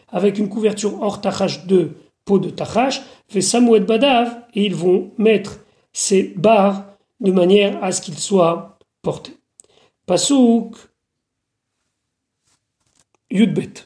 avec 0.09 0.39
une 0.39 0.49
couverture 0.49 1.03
hors 1.03 1.21
tachash 1.21 1.67
de 1.67 1.91
peau 2.25 2.39
de 2.39 2.51
tachash, 2.51 3.03
fait 3.29 3.41
samouet 3.41 3.81
badav, 3.81 4.43
et 4.55 4.67
ils 4.67 4.75
vont 4.75 5.11
mettre 5.17 5.61
ces 5.93 6.35
barres 6.37 6.85
de 7.21 7.33
manière 7.33 7.83
à 7.83 7.93
ce 7.93 8.03
qu'ils 8.03 8.19
soient 8.19 8.79
portés. 9.01 9.37
Pasouk 10.07 10.77
Yudbet. 13.35 13.85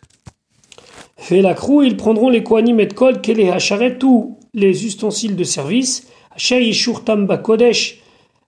Fait 1.17 1.41
la 1.41 1.57
ils 1.83 1.97
prendront 1.97 2.29
les 2.29 2.45
koanim 2.45 2.79
et 2.81 2.89
kol, 2.89 3.21
les 3.27 3.49
hacharet, 3.49 3.97
tous 3.97 4.39
les 4.53 4.85
ustensiles 4.85 5.37
de 5.37 5.45
service, 5.45 6.07
tamba 7.05 7.39
kodesh, 7.39 8.01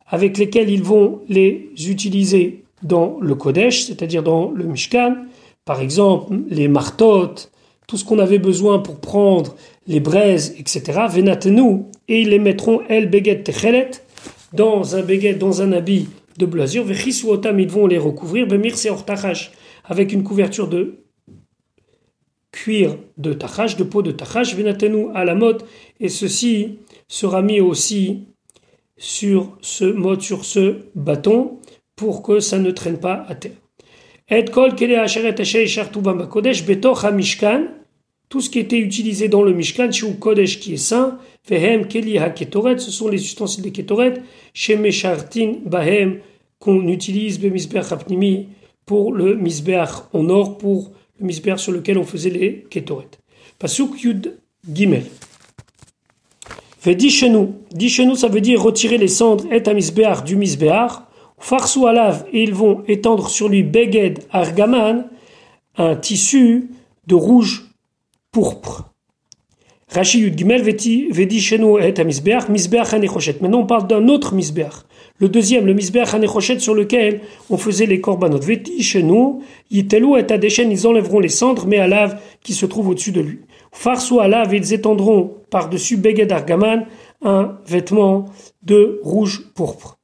avec 0.07 0.37
lesquels 0.37 0.69
ils 0.69 0.83
vont 0.83 1.21
les 1.29 1.71
utiliser 1.89 2.65
dans 2.83 3.17
le 3.21 3.35
kodesh, 3.35 3.87
c'est-à-dire 3.87 4.23
dans 4.23 4.51
le 4.51 4.65
mishkan, 4.65 5.17
par 5.65 5.81
exemple 5.81 6.37
les 6.49 6.69
martotes, 6.69 7.51
tout 7.87 7.97
ce 7.97 8.05
qu'on 8.05 8.19
avait 8.19 8.39
besoin 8.39 8.79
pour 8.79 9.01
prendre 9.01 9.57
les 9.87 10.01
braises, 10.01 10.55
etc. 10.59 11.07
Venatenu, 11.09 11.85
et 12.09 12.21
ils 12.21 12.29
les 12.29 12.39
mettront 12.39 12.83
el 12.89 13.09
beget 13.09 13.43
techelet, 13.43 13.91
dans 14.53 14.97
un 14.97 15.03
beget, 15.03 15.35
dans 15.35 15.63
un 15.63 15.73
habit 15.73 16.09
de 16.39 16.47
blasure. 16.47 16.85
Vechiswotam, 16.85 17.59
ils 17.59 17.69
vont 17.69 17.87
les 17.87 17.99
recouvrir, 17.99 18.47
bemir 18.47 18.75
tachash, 19.07 19.53
avec 19.91 20.13
une 20.13 20.23
couverture 20.23 20.69
de 20.69 21.05
cuir 22.53 22.97
de 23.19 23.35
tachash, 23.35 23.77
de 23.77 23.85
peau 23.85 24.03
de 24.03 24.13
tachash. 24.13 24.55
Venatenu 24.55 25.09
à 25.15 25.25
la 25.25 25.35
mode, 25.35 25.65
et 25.99 26.09
ceci 26.09 26.79
sera 27.09 27.43
mis 27.43 27.61
aussi 27.61 28.29
sur 28.97 29.59
ce 29.61 29.85
mode, 29.85 30.23
sur 30.23 30.45
ce 30.45 30.77
bâton, 30.95 31.59
pour 31.97 32.23
que 32.23 32.41
ça 32.41 32.59
ne 32.59 32.71
traîne 32.71 32.99
pas 32.99 33.27
à 33.29 33.35
terre. 33.35 33.61
Et 34.31 34.45
kol 34.45 34.75
tout 38.29 38.41
ce 38.41 38.49
qui 38.49 38.61
était 38.61 38.79
utilisé 38.79 39.27
dans 39.27 39.43
le 39.43 39.53
Mishkan, 39.53 39.91
chez 39.91 40.15
Kodesh 40.15 40.61
qui 40.61 40.75
est 40.75 40.77
saint, 40.77 41.19
Vehem 41.49 41.89
Keli 41.89 42.17
HaKetoret, 42.17 42.79
ce 42.79 42.93
sont 42.93 43.09
les 43.09 43.21
ustensiles 43.25 43.65
de 43.65 43.71
Ketoret, 43.71 44.23
chez 44.55 44.77
Meshartin 44.77 45.55
Bahem, 45.65 46.21
qu'on 46.61 46.87
utilise 46.87 47.43
le 47.43 47.51
Misbeach 47.51 47.91
Apnimi 47.91 48.47
pour 48.87 49.13
le 49.13 49.37
Misbeach 49.37 49.91
en 50.13 50.29
or, 50.29 50.59
pour 50.59 50.93
le 51.19 51.27
Misbeach 51.27 51.59
sur 51.59 51.73
lequel 51.73 51.99
on 51.99 52.05
faisait 52.05 52.31
les 52.31 52.67
Ketoret. 52.71 53.09
Pasuk 53.59 54.03
Yud 54.03 54.39
Gimel. 54.73 55.05
Fait 56.79 56.99
chez 57.09 57.29
nous, 57.29 57.57
chez 57.79 58.15
ça 58.15 58.29
veut 58.29 58.41
dire 58.41 58.63
retirer 58.63 58.97
les 58.97 59.09
cendres 59.09 59.45
et 59.53 59.63
un 59.69 59.75
Misbeach 59.75 60.25
du 60.25 60.37
Misbeach, 60.37 60.93
Farsou 61.39 61.87
Alav, 61.87 62.25
et 62.33 62.43
ils 62.43 62.55
vont 62.55 62.83
étendre 62.89 63.29
sur 63.29 63.49
lui 63.49 63.63
Beged 63.63 64.21
Argaman, 64.31 65.07
un 65.77 65.97
tissu 65.97 66.71
de 67.07 67.15
rouge 67.15 67.71
pourpre. 68.33 68.91
Rashi 69.89 70.21
Yud 70.21 70.39
Gimel 70.39 70.63
Vedi 70.63 71.41
Shenu 71.41 71.83
et 71.83 72.05
Misbeach, 72.05 72.49
Misbeach 72.49 72.95
Hanechochet. 72.95 73.37
Maintenant 73.41 73.61
on 73.61 73.67
parle 73.67 73.87
d'un 73.87 74.09
autre 74.09 74.35
Misbeach. 74.35 74.85
Le 75.21 75.29
deuxième, 75.29 75.67
le 75.67 75.75
Misbeach 75.75 76.09
sur 76.59 76.75
lequel 76.75 77.21
on 77.51 77.59
faisait 77.59 77.85
les 77.85 78.01
korbanot. 78.01 78.39
Vedi 78.39 78.83
Shenu, 78.83 79.43
Yitelu 79.71 80.19
et 80.19 80.33
Adeshen, 80.33 80.73
ils 80.73 80.87
enlèveront 80.87 81.21
les 81.21 81.29
cendres, 81.29 81.67
mais 81.67 81.79
à 81.79 81.87
lave 81.87 82.19
qui 82.43 82.55
se 82.55 82.65
trouve 82.65 82.89
au-dessus 82.89 83.13
de 83.13 83.21
lui. 83.21 83.41
Farsu 83.71 84.19
à 84.19 84.29
lave, 84.29 84.55
ils 84.55 84.73
étendront 84.73 85.35
par-dessus 85.51 85.99
Beged 85.99 86.33
Argaman 86.33 86.87
un 87.23 87.59
vêtement 87.67 88.31
de 88.63 88.99
rouge 89.03 89.53
pourpre. 89.55 89.99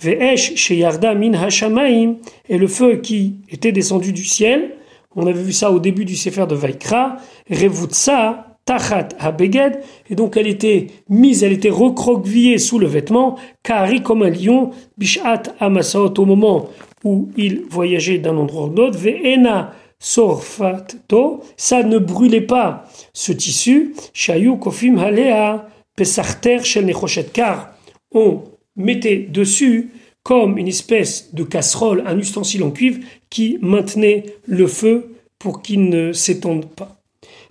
Ve'esh 0.00 0.56
Sheyarda 0.56 1.14
Min 1.14 1.34
Hashamaim, 1.34 2.16
et 2.48 2.58
le 2.58 2.66
feu 2.66 2.96
qui 2.96 3.36
était 3.48 3.72
descendu 3.72 4.12
du 4.12 4.24
ciel, 4.24 4.72
on 5.14 5.26
avait 5.26 5.42
vu 5.42 5.52
ça 5.52 5.70
au 5.70 5.78
début 5.78 6.04
du 6.04 6.16
Sefer 6.16 6.46
de 6.46 6.54
Vaikra. 6.54 7.16
Revutsa, 7.48 8.55
Tachat 8.66 9.08
Habeged. 9.18 9.80
Et 10.10 10.14
donc 10.14 10.36
elle 10.36 10.46
était 10.46 10.88
mise, 11.08 11.42
elle 11.42 11.52
était 11.52 11.70
recroquevillée 11.70 12.58
sous 12.58 12.78
le 12.78 12.86
vêtement. 12.86 13.38
Kari 13.62 14.02
comme 14.02 14.22
un 14.22 14.30
lion. 14.30 14.72
Bishat 14.98 15.44
Amasaot 15.58 16.12
au 16.18 16.26
moment 16.26 16.68
où 17.04 17.30
il 17.38 17.62
voyageait 17.70 18.18
d'un 18.18 18.36
endroit 18.36 18.66
à 18.66 18.76
l'autre. 18.76 18.98
Ve'ena 18.98 19.72
Sorfato. 19.98 21.40
Ça 21.56 21.82
ne 21.82 21.98
brûlait 21.98 22.42
pas 22.42 22.84
ce 23.14 23.32
tissu. 23.32 23.94
Shayu 24.12 24.58
Kofim 24.58 24.98
Halea. 24.98 25.68
Pesarter 25.96 26.58
Shel 26.62 26.92
Car 27.32 27.72
on 28.12 28.42
mettait 28.76 29.16
dessus 29.18 29.90
comme 30.22 30.58
une 30.58 30.68
espèce 30.68 31.32
de 31.34 31.42
casserole, 31.42 32.02
un 32.06 32.18
ustensile 32.18 32.64
en 32.64 32.70
cuivre 32.70 33.00
qui 33.30 33.58
maintenait 33.62 34.24
le 34.46 34.66
feu 34.66 35.14
pour 35.38 35.62
qu'il 35.62 35.88
ne 35.88 36.12
s'étende 36.12 36.66
pas. 36.66 36.95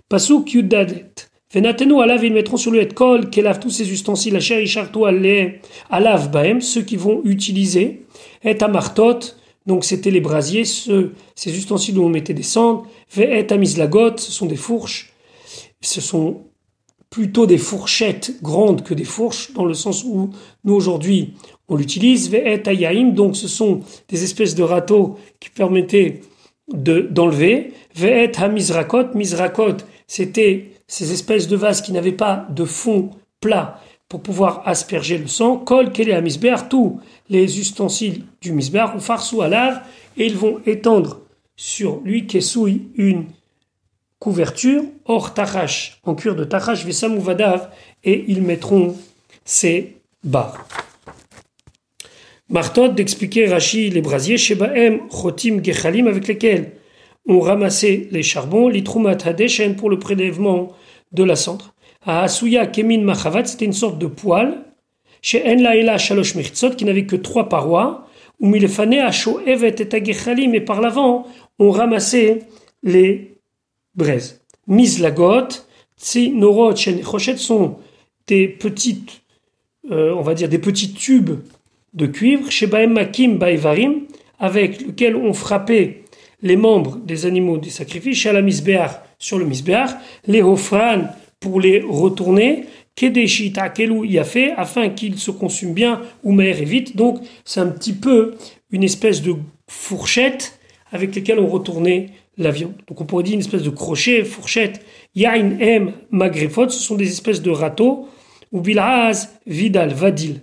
Pasuk 0.08 0.52
Yudadet. 0.54 1.28
Venatenu 1.52 2.00
alav, 2.00 2.24
ils 2.24 2.32
mettront 2.32 2.56
sur 2.56 2.70
le 2.70 2.84
kol, 2.86 3.30
qui 3.30 3.40
lave 3.40 3.58
tous 3.58 3.70
ces 3.70 3.90
ustensiles, 3.90 4.36
asher 4.36 4.62
ishartu 4.62 5.00
alav 5.90 6.30
baem, 6.30 6.60
ceux 6.60 6.82
qui 6.82 6.96
vont 6.96 7.22
utiliser, 7.24 8.04
et 8.42 8.62
amartot, 8.62 9.20
donc 9.66 9.84
c'était 9.84 10.10
les 10.10 10.20
brasiers, 10.20 10.64
ceux, 10.64 11.14
ces 11.34 11.56
ustensiles 11.56 11.98
où 11.98 12.04
on 12.04 12.08
mettait 12.08 12.34
des 12.34 12.42
cendres, 12.42 12.86
et 13.16 13.46
amislagot, 13.50 14.16
ce 14.16 14.32
sont 14.32 14.46
des 14.46 14.56
fourches, 14.56 15.12
ce 15.80 16.00
sont 16.00 16.42
plutôt 17.10 17.46
des 17.46 17.58
fourchettes 17.58 18.42
grandes 18.42 18.82
que 18.82 18.94
des 18.94 19.04
fourches, 19.04 19.52
dans 19.52 19.64
le 19.64 19.74
sens 19.74 20.04
où 20.04 20.30
nous 20.64 20.74
aujourd'hui 20.74 21.34
on 21.68 21.76
l'utilise. 21.76 22.30
Ve'et 22.30 22.68
ayaim, 22.68 23.12
donc 23.12 23.36
ce 23.36 23.48
sont 23.48 23.80
des 24.08 24.22
espèces 24.24 24.54
de 24.54 24.62
râteaux 24.62 25.16
qui 25.40 25.50
permettaient 25.50 26.20
de, 26.72 27.00
d'enlever. 27.00 27.72
Ve'et 27.94 28.32
hamizrakot, 28.36 29.14
mizrakot, 29.14 29.76
c'était 30.06 30.72
ces 30.86 31.12
espèces 31.12 31.48
de 31.48 31.56
vases 31.56 31.82
qui 31.82 31.92
n'avaient 31.92 32.12
pas 32.12 32.46
de 32.50 32.64
fond 32.64 33.10
plat 33.40 33.80
pour 34.08 34.22
pouvoir 34.22 34.62
asperger 34.66 35.18
le 35.18 35.26
sang. 35.26 35.56
Kol 35.56 35.92
kele 35.92 36.12
hamizbear, 36.12 36.68
tous 36.68 37.00
les 37.28 37.58
ustensiles 37.58 38.24
du 38.40 38.52
misbear, 38.52 38.94
ou 38.96 39.00
farsou 39.00 39.42
à 39.42 39.48
lave, 39.48 39.80
et 40.16 40.26
ils 40.26 40.36
vont 40.36 40.60
étendre 40.64 41.20
sur 41.56 42.00
lui 42.04 42.26
kesouille 42.26 42.88
une 42.96 43.26
couverture 44.18 44.82
hors 45.04 45.34
tachash, 45.34 46.00
en 46.04 46.14
cuir 46.14 46.36
de 46.36 46.44
tachash, 46.44 46.84
vesam 46.84 47.16
ou 47.16 47.20
vadav, 47.20 47.70
et 48.04 48.24
ils 48.28 48.42
mettront 48.42 48.96
ces 49.44 49.96
barres. 50.22 50.66
Martot 52.48 52.88
d'expliquer 52.88 53.46
Rashi 53.46 53.90
les 53.90 54.02
brasiers, 54.02 54.38
Shebaem, 54.38 55.00
Chotim, 55.10 55.64
Gechalim, 55.64 56.06
avec 56.06 56.28
lesquels 56.28 56.75
on 57.26 57.40
ramassait 57.40 58.08
les 58.10 58.22
charbons, 58.22 58.68
l'itrumat 58.68 59.18
hadeshen 59.24 59.76
pour 59.76 59.90
le 59.90 59.98
prélèvement 59.98 60.72
de 61.12 61.24
la 61.24 61.36
cendre. 61.36 61.74
À 62.04 62.22
Asuya 62.22 62.66
Kemin 62.66 63.02
Machavat, 63.02 63.46
c'était 63.46 63.64
une 63.64 63.72
sorte 63.72 63.98
de 63.98 64.06
poêle. 64.06 64.58
Chez 65.22 65.42
En 65.44 65.98
Shalosh 65.98 66.36
Mirtzot, 66.36 66.70
qui 66.70 66.84
n'avait 66.84 67.06
que 67.06 67.16
trois 67.16 67.48
parois. 67.48 68.06
Où 68.38 68.46
Milefane, 68.46 68.94
Asho 68.94 69.40
Evet 69.46 69.80
et 69.80 70.04
Gechalim, 70.04 70.54
et 70.54 70.60
par 70.60 70.80
l'avant, 70.80 71.26
on 71.58 71.70
ramassait 71.70 72.40
les 72.82 73.38
braises. 73.94 74.42
Mislagot, 74.68 75.48
Tsi 75.98 76.30
Norot, 76.30 76.76
Chochet 76.76 77.38
sont 77.38 77.78
des 78.26 78.46
petites, 78.46 79.22
euh, 79.90 80.14
on 80.14 80.20
va 80.20 80.34
dire 80.34 80.48
des 80.48 80.58
petits 80.58 80.92
tubes 80.92 81.40
de 81.94 82.06
cuivre, 82.06 82.50
chez 82.50 82.66
Makim 82.66 83.38
Baevarim, 83.38 84.02
avec 84.38 84.82
lequel 84.82 85.16
on 85.16 85.32
frappait 85.32 86.04
les 86.42 86.56
membres 86.56 86.98
des 86.98 87.26
animaux 87.26 87.58
du 87.58 87.70
sacrifice, 87.70 88.24
la 88.24 88.42
misbeach 88.42 88.90
sur 89.18 89.38
le 89.38 89.46
misbeach, 89.46 89.90
les 90.26 90.42
hofran 90.42 91.04
pour 91.40 91.60
les 91.60 91.80
retourner, 91.80 92.66
kedeshita 92.94 93.68
kelou 93.70 94.04
y 94.04 94.18
a 94.18 94.24
fait, 94.24 94.52
afin 94.52 94.88
qu'ils 94.90 95.18
se 95.18 95.30
consument 95.30 95.74
bien, 95.74 96.02
ou 96.24 96.32
mer 96.32 96.56
vite. 96.56 96.96
Donc 96.96 97.20
c'est 97.44 97.60
un 97.60 97.68
petit 97.68 97.92
peu 97.92 98.34
une 98.70 98.82
espèce 98.82 99.22
de 99.22 99.34
fourchette 99.68 100.58
avec 100.92 101.14
laquelle 101.14 101.38
on 101.38 101.46
retournait 101.46 102.10
la 102.38 102.50
viande. 102.50 102.74
Donc 102.88 103.00
on 103.00 103.04
pourrait 103.04 103.22
dire 103.22 103.34
une 103.34 103.40
espèce 103.40 103.62
de 103.62 103.70
crochet, 103.70 104.24
fourchette. 104.24 104.84
Yain 105.14 105.58
M 105.58 105.92
magrefot, 106.10 106.68
ce 106.68 106.80
sont 106.80 106.96
des 106.96 107.08
espèces 107.08 107.42
de 107.42 107.50
râteaux, 107.50 108.08
ou 108.52 108.60
bilaz 108.60 109.38
vidal 109.46 109.92
vadil. 109.92 110.42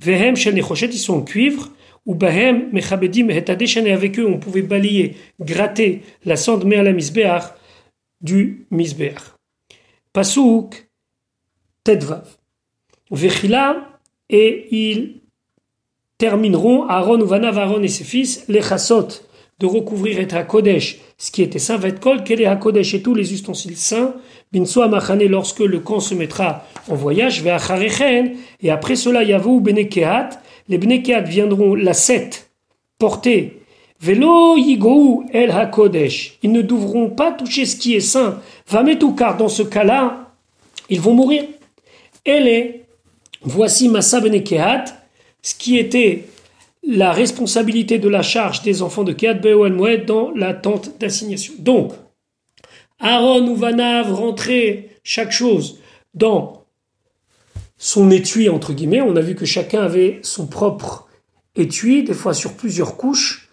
Vehem 0.00 0.36
shel 0.36 0.56
ils 0.56 0.92
sont 0.92 1.14
en 1.14 1.22
cuivre. 1.22 1.70
Ou 2.08 2.14
bahem 2.14 2.70
mechabedim 2.72 3.28
et 3.28 3.92
avec 3.92 4.18
eux, 4.18 4.26
on 4.26 4.38
pouvait 4.38 4.62
balayer, 4.62 5.14
gratter 5.38 6.00
la 6.24 6.36
cendre 6.36 6.66
mais 6.66 6.76
à 6.76 6.82
la 6.82 6.92
misbeach 6.92 7.42
du 8.22 8.66
misbeach. 8.70 9.34
Pasuk 10.14 10.88
Tedvav. 11.84 12.26
Vechila, 13.10 14.00
et 14.30 14.68
ils 14.70 15.20
termineront, 16.16 16.84
Aaron, 16.88 17.20
Uvanav, 17.20 17.58
Aaron 17.58 17.82
et 17.82 17.88
ses 17.88 18.04
fils, 18.04 18.44
les 18.48 18.62
chassot, 18.62 19.08
de 19.58 19.66
recouvrir 19.66 20.18
et 20.18 20.46
Kodesh, 20.46 20.98
ce 21.18 21.30
qui 21.30 21.42
était 21.42 21.58
saint, 21.58 21.76
Vetkol, 21.76 22.22
quel 22.24 22.40
est 22.40 22.58
Kodesh 22.58 22.94
et 22.94 23.02
tous 23.02 23.14
les 23.14 23.32
ustensiles 23.34 23.76
saints, 23.76 24.14
Binso 24.50 24.86
Machane, 24.88 25.26
lorsque 25.26 25.60
le 25.60 25.80
camp 25.80 26.00
se 26.00 26.14
mettra 26.14 26.64
en 26.88 26.94
voyage, 26.94 27.42
Veacharechen, 27.42 28.36
et 28.62 28.70
après 28.70 28.96
cela, 28.96 29.22
Yavou, 29.22 29.60
Benekehat, 29.60 30.30
les 30.68 30.78
Benekehat 30.78 31.22
viendront 31.22 31.74
la 31.74 31.94
7 31.94 32.50
porter 32.98 33.58
Velo 34.00 34.56
yigou 34.56 35.24
el 35.32 35.50
hakodesh. 35.50 36.38
Ils 36.42 36.52
ne 36.52 36.62
devront 36.62 37.10
pas 37.10 37.32
toucher 37.32 37.66
ce 37.66 37.76
qui 37.76 37.94
est 37.94 38.00
saint. 38.00 38.40
car 39.16 39.36
dans 39.36 39.48
ce 39.48 39.62
cas-là, 39.62 40.30
ils 40.88 41.00
vont 41.00 41.14
mourir. 41.14 41.44
Elle 42.24 42.46
est, 42.46 42.84
voici 43.42 43.88
Massa 43.88 44.20
Benekehat, 44.20 44.84
ce 45.42 45.54
qui 45.54 45.78
était 45.78 46.26
la 46.84 47.12
responsabilité 47.12 47.98
de 47.98 48.08
la 48.08 48.22
charge 48.22 48.62
des 48.62 48.82
enfants 48.82 49.02
de 49.02 49.12
Kehat 49.12 49.40
Moed 49.70 50.06
dans 50.06 50.30
la 50.30 50.54
tente 50.54 50.98
d'assignation. 50.98 51.54
Donc, 51.58 51.92
Aaron 53.00 53.48
ou 53.48 53.56
Vanav 53.56 54.12
rentraient 54.12 54.90
chaque 55.02 55.32
chose 55.32 55.80
dans 56.14 56.57
son 57.78 58.10
étui, 58.10 58.48
entre 58.48 58.72
guillemets. 58.72 59.00
On 59.00 59.16
a 59.16 59.20
vu 59.20 59.34
que 59.34 59.46
chacun 59.46 59.82
avait 59.82 60.18
son 60.22 60.46
propre 60.46 61.08
étui, 61.56 62.02
des 62.02 62.14
fois 62.14 62.34
sur 62.34 62.54
plusieurs 62.54 62.96
couches 62.96 63.48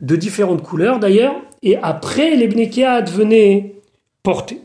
de 0.00 0.16
différentes 0.16 0.62
couleurs 0.62 0.98
d'ailleurs, 0.98 1.34
et 1.62 1.76
après 1.76 2.36
les 2.36 2.48
Bnekiad 2.48 3.10
venaient 3.10 3.74
porter. 4.22 4.60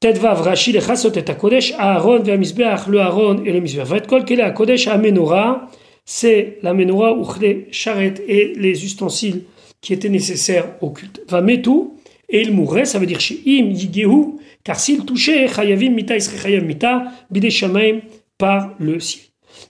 Tedvav 0.00 0.40
Rashi 0.40 0.72
le 0.72 0.80
Chasot 0.80 1.12
et 1.12 1.24
Kodesh, 1.24 1.74
Aaron 1.76 2.22
Misbeach, 2.22 2.86
le 2.86 3.00
Aaron 3.00 3.44
et 3.44 3.52
le 3.52 3.60
Misbeach. 3.60 3.86
Va 3.86 4.00
kol 4.00 4.24
quel 4.24 4.40
est 4.40 4.54
Kodesh 4.54 4.86
à 4.86 4.96
Menorah, 4.96 5.68
c'est 6.04 6.58
la 6.62 6.72
Menorah 6.72 7.12
ou 7.12 7.26
les 7.40 7.68
charrettes 7.70 8.22
et 8.26 8.54
les 8.56 8.84
ustensiles 8.84 9.42
qui 9.80 9.92
étaient 9.92 10.08
nécessaires 10.08 10.66
au 10.80 10.90
culte. 10.90 11.20
Va 11.28 11.42
tout 11.58 11.99
et 12.30 12.42
il 12.42 12.52
mourrait, 12.52 12.84
ça 12.84 12.98
veut 12.98 13.06
dire 13.06 13.20
chez 13.20 13.40
Im 13.46 13.70
Yigehu, 13.70 14.38
car 14.62 14.78
s'il 14.78 15.04
touchait 15.04 15.48
Chayavim 15.48 15.90
Mita 15.90 16.16
Isre 16.16 16.62
Mita, 16.62 17.04
Bideshamaim 17.30 18.00
par 18.38 18.74
le 18.78 19.00
ciel. 19.00 19.24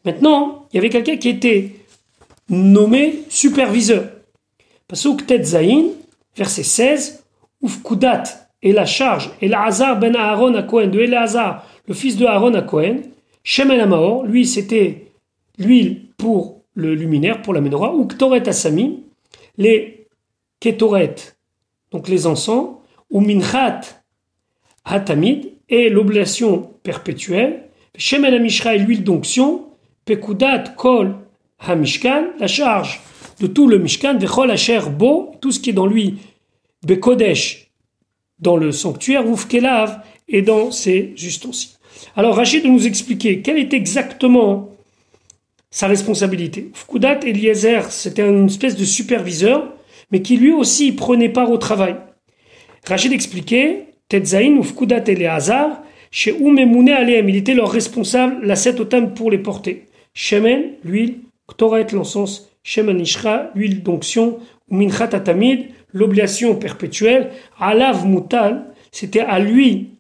Maintenant, 0.05 0.67
il 0.71 0.76
y 0.76 0.79
avait 0.79 0.90
quelqu'un 0.90 1.17
qui 1.17 1.31
était 1.31 1.71
nommé 2.49 3.21
superviseur. 3.29 4.11
Pasuk 4.87 5.26
Tet 5.26 5.45
Zayin, 5.45 5.87
verset 6.37 6.62
16, 6.62 7.25
Ufkudat 7.62 8.25
et 8.62 8.73
la 8.73 8.85
charge, 8.85 9.31
et 9.40 9.52
Hazar 9.52 9.99
ben 9.99 10.14
Aaron 10.17 10.55
à 10.55 10.62
Cohen, 10.62 10.88
de 10.88 11.00
Eleazar, 11.00 11.67
le 11.87 11.95
fils 11.95 12.17
de 12.17 12.26
Aaron 12.26 12.55
à 12.55 12.62
Cohen, 12.62 12.99
Shemen 13.43 13.81
Amaor, 13.81 14.25
lui 14.25 14.47
c'était 14.47 15.12
l'huile 15.59 16.02
pour 16.19 16.62
le 16.75 16.95
luminaire, 16.95 17.40
pour 17.43 17.55
la 17.55 17.61
menorah, 17.61 17.95
ou 17.95 18.07
Ktoret 18.07 18.49
Asami, 18.49 19.02
les 19.57 20.07
Ketoret, 20.61 21.14
donc 21.90 22.09
les 22.09 22.26
encens, 22.26 22.76
ou 23.11 23.20
Minchat 23.20 23.80
Hatamid, 24.85 25.52
et 25.68 25.88
l'oblation 25.88 26.70
perpétuelle, 26.82 27.68
Shemen 27.97 28.35
Amishra 28.35 28.75
et 28.75 28.78
l'huile 28.78 29.04
d'onction, 29.04 29.66
Pekudat 30.04 30.75
Kol 30.76 31.14
Hamishkan, 31.61 32.28
la 32.38 32.47
charge 32.47 33.00
de 33.40 33.47
tout 33.47 33.68
le 33.68 33.78
Mishkan, 33.78 34.18
Vechol 34.18 34.50
Asher 34.50 34.80
Bo, 34.90 35.32
tout 35.40 35.52
ce 35.52 35.61
qui 35.61 35.70
est 35.70 35.75
dans 35.75 35.87
lui, 35.87 36.18
Bekodesh, 36.87 37.70
dans 38.38 38.56
le 38.56 38.73
sanctuaire, 38.73 39.25
Vufkelav, 39.25 40.00
et 40.28 40.42
dans 40.42 40.70
ses 40.70 41.12
ustensiles. 41.23 41.76
Alors 42.16 42.37
Rachid 42.37 42.64
nous 42.64 42.87
expliquer 42.87 43.42
quelle 43.42 43.59
est 43.59 43.75
exactement 43.75 44.70
sa 45.70 45.87
responsabilité. 45.87 46.70
Fkudat 46.72 47.20
Eliezer, 47.24 47.90
c'était 47.90 48.29
une 48.29 48.46
espèce 48.46 48.76
de 48.76 48.85
superviseur, 48.85 49.72
mais 50.11 50.23
qui 50.23 50.37
lui 50.37 50.53
aussi 50.53 50.92
prenait 50.92 51.29
part 51.29 51.51
au 51.51 51.59
travail. 51.59 51.96
Rachid 52.87 53.12
expliquait, 53.12 53.87
Tetzain 54.09 54.57
ou 54.57 54.62
Fkudat 54.62 55.05
Eleazar, 55.07 55.83
chez 56.11 56.33
Oumemoune 56.33 56.88
Aleem, 56.88 57.29
il 57.29 57.37
était 57.37 57.55
leur 57.55 57.70
responsable, 57.70 58.44
la 58.44 58.57
sept 58.57 58.83
pour 59.14 59.31
les 59.31 59.38
porter. 59.38 59.87
Shemen, 60.12 60.73
l'huile, 60.85 61.18
Ktoret, 61.46 61.88
l'encens, 61.92 62.51
Shemanishra, 62.62 63.51
l'huile 63.55 63.83
d'onction, 63.83 64.38
ou 64.68 64.77
Minchat 64.77 65.11
l'oblation 65.92 66.57
perpétuelle, 66.57 67.31
Alav 67.59 68.07
Mutal, 68.07 68.66
c'était 68.92 69.20
à 69.20 69.38
lui 69.38 69.90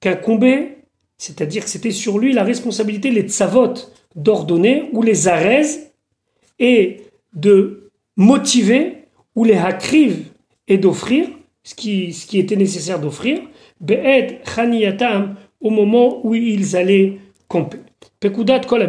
qu'incombait, 0.00 0.78
c'est-à-dire 1.16 1.64
que 1.64 1.70
c'était 1.70 1.90
sur 1.90 2.18
lui 2.18 2.32
la 2.32 2.44
responsabilité, 2.44 3.10
les 3.10 3.22
tsavot, 3.22 3.74
d'ordonner, 4.14 4.88
ou 4.92 5.02
les 5.02 5.28
arèzes, 5.28 5.90
et 6.58 7.02
de 7.34 7.90
motiver, 8.16 8.97
ou 9.38 9.44
les 9.44 9.54
hakriv, 9.54 10.24
et 10.66 10.78
d'offrir, 10.78 11.28
ce 11.62 11.76
qui, 11.76 12.12
ce 12.12 12.26
qui 12.26 12.40
était 12.40 12.56
nécessaire 12.56 12.98
d'offrir, 12.98 13.38
Be'ed 13.80 14.40
Chaniyatam, 14.44 15.36
au 15.60 15.70
moment 15.70 16.26
où 16.26 16.34
ils 16.34 16.74
allaient 16.74 17.18
camper. 17.46 17.78
Pekudat 18.18 18.60
Kol 18.60 18.88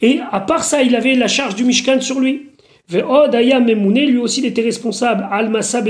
et 0.00 0.20
à 0.30 0.40
part 0.40 0.62
ça, 0.62 0.80
il 0.82 0.94
avait 0.94 1.16
la 1.16 1.26
charge 1.26 1.56
du 1.56 1.64
Mishkan 1.64 2.00
sur 2.00 2.20
lui. 2.20 2.50
Ve'od 2.88 3.34
Aya 3.34 3.58
lui 3.58 4.16
aussi, 4.18 4.40
il 4.42 4.46
était 4.46 4.62
responsable, 4.62 5.26
Al-Masa 5.28 5.82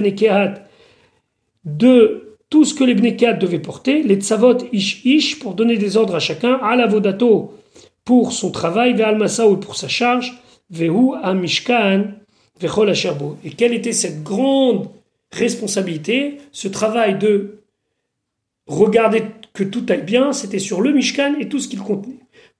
de 1.64 2.36
tout 2.48 2.64
ce 2.64 2.72
que 2.72 2.84
les 2.84 2.94
Benekehat 2.94 3.34
devaient 3.34 3.58
porter, 3.58 4.02
les 4.02 4.16
Tzavot 4.16 4.58
Ish 4.72 5.04
Ish, 5.04 5.38
pour 5.40 5.54
donner 5.54 5.76
des 5.76 5.98
ordres 5.98 6.14
à 6.14 6.20
chacun, 6.20 6.54
Al-Avodato, 6.62 7.52
pour 8.02 8.32
son 8.32 8.50
travail, 8.50 8.94
Ve'al-Masa 8.94 9.44
pour 9.60 9.76
sa 9.76 9.88
charge, 9.88 10.40
Ve'hu 10.70 11.16
Amishkan. 11.22 12.14
Et 12.62 13.50
quelle 13.50 13.74
était 13.74 13.92
cette 13.92 14.22
grande 14.22 14.88
responsabilité, 15.32 16.38
ce 16.52 16.68
travail 16.68 17.18
de 17.18 17.58
regarder 18.66 19.22
que 19.52 19.64
tout 19.64 19.84
aille 19.88 20.02
bien, 20.02 20.32
c'était 20.32 20.58
sur 20.58 20.80
le 20.80 20.92
Mishkan 20.92 21.36
et 21.38 21.48
tout 21.48 21.58
ce 21.58 21.68
qu'il 21.68 21.80
contenait. 21.80 22.16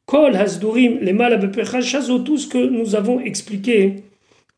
Kol 0.06 0.36
Hasdurim, 0.36 0.98
les 1.00 1.12
tout 1.12 2.38
ce 2.38 2.46
que 2.46 2.58
nous 2.58 2.94
avons 2.94 3.20
expliqué 3.20 4.04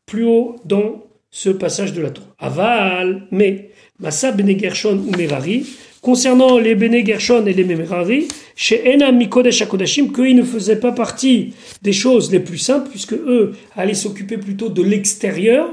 plus 0.05 0.25
haut 0.25 0.57
dans 0.65 1.03
ce 1.31 1.49
passage 1.49 1.93
de 1.93 2.01
la 2.01 2.11
Torah. 2.11 2.27
Aval, 2.37 3.27
mais, 3.31 3.71
Massa 3.99 4.31
Bene 4.31 4.57
Gershon 4.57 4.97
ou 5.07 5.17
Merari, 5.17 5.65
concernant 6.01 6.57
les 6.57 6.75
Bene 6.75 7.05
Gershon 7.05 7.45
et 7.45 7.53
les 7.53 7.63
Merari, 7.63 8.27
chez 8.55 8.93
Enam 8.93 9.17
Mikodesh 9.17 9.61
Akodashim, 9.61 10.11
qu'ils 10.11 10.35
ne 10.35 10.43
faisaient 10.43 10.79
pas 10.79 10.91
partie 10.91 11.53
des 11.81 11.93
choses 11.93 12.31
les 12.31 12.39
plus 12.39 12.57
simples, 12.57 12.89
puisque 12.89 13.13
eux 13.13 13.53
allaient 13.75 13.93
s'occuper 13.93 14.37
plutôt 14.37 14.69
de 14.69 14.81
l'extérieur, 14.81 15.69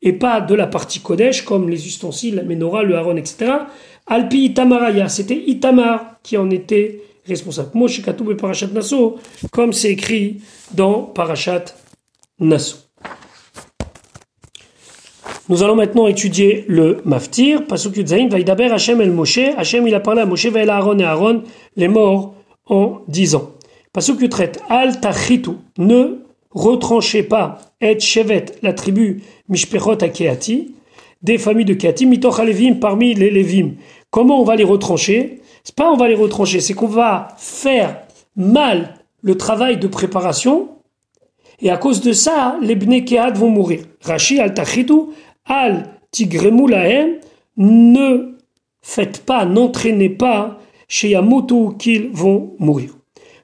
et 0.00 0.12
pas 0.12 0.40
de 0.40 0.54
la 0.54 0.66
partie 0.66 1.00
Kodesh, 1.00 1.42
comme 1.42 1.68
les 1.68 1.86
ustensiles, 1.86 2.36
la 2.36 2.42
menorah, 2.44 2.84
le 2.84 2.96
haron, 2.96 3.16
etc. 3.16 3.52
Alpi 4.06 4.44
Itamaraya, 4.44 5.08
c'était 5.08 5.42
Itamar 5.46 6.18
qui 6.22 6.36
en 6.36 6.50
était 6.50 7.02
responsable. 7.26 7.70
Moshe 7.74 8.02
Katoub 8.02 8.30
et 8.30 8.36
Parashat 8.36 8.68
Nassau, 8.68 9.16
comme 9.50 9.72
c'est 9.72 9.90
écrit 9.90 10.40
dans 10.72 11.02
Parashat 11.02 11.64
Nassau. 12.40 12.87
Nous 15.50 15.62
allons 15.62 15.76
maintenant 15.76 16.06
étudier 16.06 16.66
le 16.68 17.00
Maftir. 17.06 17.64
Pasuk 17.64 17.96
Yudzaïn, 17.96 18.28
Vaïdaber 18.28 18.70
Hachem 18.70 19.00
el 19.00 19.10
Moshe. 19.10 19.40
Hachem 19.56 19.86
il 19.88 19.94
a 19.94 20.00
parlé 20.00 20.20
à 20.20 20.26
Moshe, 20.26 20.44
Vaïla 20.44 20.76
Aaron 20.76 20.98
et 20.98 21.04
Aaron, 21.04 21.42
les 21.74 21.88
morts 21.88 22.34
en 22.66 22.98
disant. 23.08 23.52
Pasuk 23.94 24.20
Yutret, 24.20 24.52
Al 24.68 25.00
Tachitu, 25.00 25.52
ne 25.78 26.18
retranchez 26.50 27.22
pas, 27.22 27.60
et 27.80 27.98
Shevet, 27.98 28.44
la 28.62 28.74
tribu 28.74 29.22
Mishpechot 29.48 30.02
Akeati, 30.02 30.74
des 31.22 31.38
familles 31.38 31.64
de 31.64 31.72
Keati, 31.72 32.04
Mitoch 32.04 32.38
Alevim, 32.40 32.74
parmi 32.74 33.14
les 33.14 33.30
Levim. 33.30 33.70
Comment 34.10 34.42
on 34.42 34.44
va 34.44 34.54
les 34.54 34.64
retrancher? 34.64 35.40
C'est 35.64 35.74
pas 35.74 35.90
on 35.90 35.96
va 35.96 36.08
les 36.08 36.14
retrancher, 36.14 36.60
c'est 36.60 36.74
qu'on 36.74 36.88
va 36.88 37.28
faire 37.38 37.96
mal 38.36 38.96
le 39.22 39.34
travail 39.38 39.78
de 39.78 39.86
préparation 39.86 40.68
et 41.60 41.70
à 41.70 41.76
cause 41.76 42.00
de 42.00 42.12
ça, 42.12 42.56
les 42.62 42.76
bnekead 42.76 43.36
vont 43.36 43.50
mourir. 43.50 43.80
Rashi 44.04 44.38
al 44.38 44.54
tachitu 44.54 45.08
al 45.48 45.84
tigremu 46.10 46.68
lahem, 46.68 47.18
ne 47.56 48.36
faites 48.82 49.24
pas, 49.24 49.44
n'entraînez 49.44 50.10
pas 50.10 50.60
chez 50.86 51.10
Yamutu 51.10 51.76
qu'ils 51.78 52.10
vont 52.10 52.54
mourir. 52.58 52.98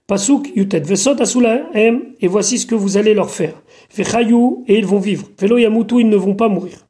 Pasuk 0.06 0.52
yutet 0.54 0.80
vesot 0.80 1.20
asulahem, 1.20 2.02
et 2.20 2.28
voici 2.28 2.58
ce 2.58 2.66
que 2.66 2.74
vous 2.74 2.98
allez 2.98 3.14
leur 3.14 3.30
faire. 3.30 3.54
Vechayu, 3.96 4.64
et 4.68 4.76
ils 4.78 4.84
vont 4.84 4.98
vivre. 4.98 5.28
Velo 5.38 5.56
yamutu, 5.56 6.00
ils 6.00 6.08
ne 6.08 6.16
vont 6.16 6.34
pas 6.34 6.48
mourir. 6.48 6.86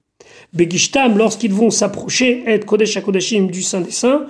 Begishtam, 0.53 1.17
lorsqu'ils 1.17 1.53
vont 1.53 1.71
s'approcher, 1.71 2.43
et 2.47 2.59
kodesh 2.59 3.01
kodeshim 3.01 3.47
du 3.47 3.63
Saint 3.63 3.83
des 3.83 3.93
Saints, 3.93 4.27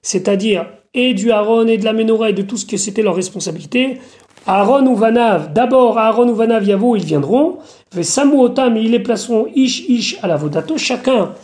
c'est-à-dire 0.00 0.66
et 0.94 1.14
du 1.14 1.30
Aaron 1.30 1.66
et 1.66 1.78
de 1.78 1.84
la 1.84 1.92
Menorah 1.92 2.30
et 2.30 2.32
de 2.32 2.42
tout 2.42 2.56
ce 2.56 2.66
que 2.66 2.76
c'était 2.76 3.02
leur 3.02 3.14
responsabilité. 3.14 4.00
Aaron 4.46 4.86
ou 4.86 4.96
Vanav, 4.96 5.52
d'abord 5.52 5.98
Aaron 5.98 6.28
ou 6.28 6.34
Vanav 6.34 6.64
Yavo, 6.64 6.96
ils 6.96 7.04
viendront. 7.04 7.58
Samu 8.02 8.38
Otam, 8.40 8.76
ils 8.76 8.90
les 8.90 9.00
placeront 9.00 9.46
ish 9.54 9.88
ish 9.88 10.18
à 10.22 10.26
la 10.26 10.36
Vodato, 10.36 10.76
chacun 10.78 11.34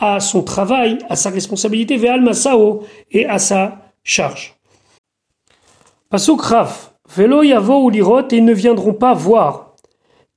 à 0.00 0.20
son 0.20 0.42
travail, 0.42 0.98
à 1.08 1.16
sa 1.16 1.30
responsabilité, 1.30 1.96
ve'al 1.96 2.20
masao, 2.20 2.84
et 3.10 3.26
à 3.26 3.38
sa 3.38 3.78
charge. 4.02 4.56
Pasuk 6.10 6.40
Raf, 6.42 6.94
velo 7.14 7.42
yavo 7.42 7.84
ou 7.84 7.90
lirot, 7.90 8.28
et 8.30 8.36
ils 8.36 8.44
ne 8.44 8.54
viendront 8.54 8.94
pas 8.94 9.14
voir. 9.14 9.74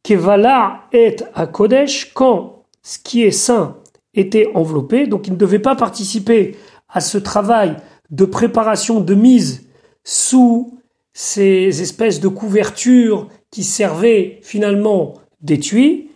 Kevala 0.03 0.81
est 0.91 1.23
à 1.35 1.45
Kodesh, 1.47 2.11
quand 2.13 2.63
ce 2.81 2.97
qui 2.97 3.23
est 3.23 3.31
saint 3.31 3.77
était 4.13 4.49
enveloppé, 4.55 5.07
donc 5.07 5.27
ils 5.27 5.33
ne 5.33 5.37
devaient 5.37 5.59
pas 5.59 5.75
participer 5.75 6.57
à 6.89 6.99
ce 6.99 7.17
travail 7.17 7.77
de 8.11 8.25
préparation, 8.25 8.99
de 8.99 9.15
mise 9.15 9.67
sous 10.03 10.77
ces 11.13 11.81
espèces 11.81 12.19
de 12.19 12.27
couvertures 12.27 13.27
qui 13.49 13.63
servaient 13.63 14.39
finalement 14.43 15.15
d'étui, 15.41 16.09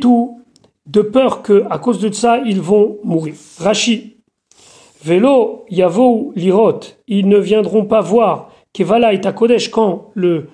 tout 0.00 0.40
de 0.86 1.02
peur 1.02 1.42
que 1.42 1.64
à 1.70 1.78
cause 1.78 2.00
de 2.00 2.10
ça 2.12 2.38
ils 2.44 2.60
vont 2.60 2.98
mourir. 3.04 3.34
Rachi, 3.58 4.16
vélo, 5.04 5.64
yavo, 5.70 6.32
lirot, 6.34 6.80
ils 7.06 7.28
ne 7.28 7.38
viendront 7.38 7.84
pas 7.84 8.00
voir 8.00 8.50
Kevala 8.72 9.12
et 9.12 9.26
à 9.26 9.32
Kodesh 9.32 9.70
quand 9.70 10.10
le 10.14 10.48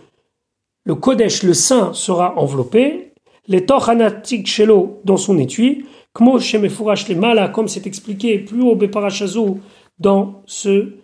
le 0.87 0.95
Kodesh, 0.95 1.43
le 1.45 1.55
saint, 1.55 1.95
sera 1.95 2.39
enveloppé, 2.39 3.15
les 3.49 3.65
tochanatik 3.65 4.47
shelo 4.47 5.01
dans 5.05 5.17
son 5.17 5.39
étui, 5.39 5.87
kmo 6.13 6.39
shemefurash 6.39 7.09
les 7.09 7.15
mala, 7.15 7.49
comme 7.49 7.69
c'est 7.69 7.87
expliqué 7.87 8.39
plus 8.39 8.63
haut 8.63 8.75
beparachazou 8.75 9.61
dans 9.99 10.43
ce 10.47 10.95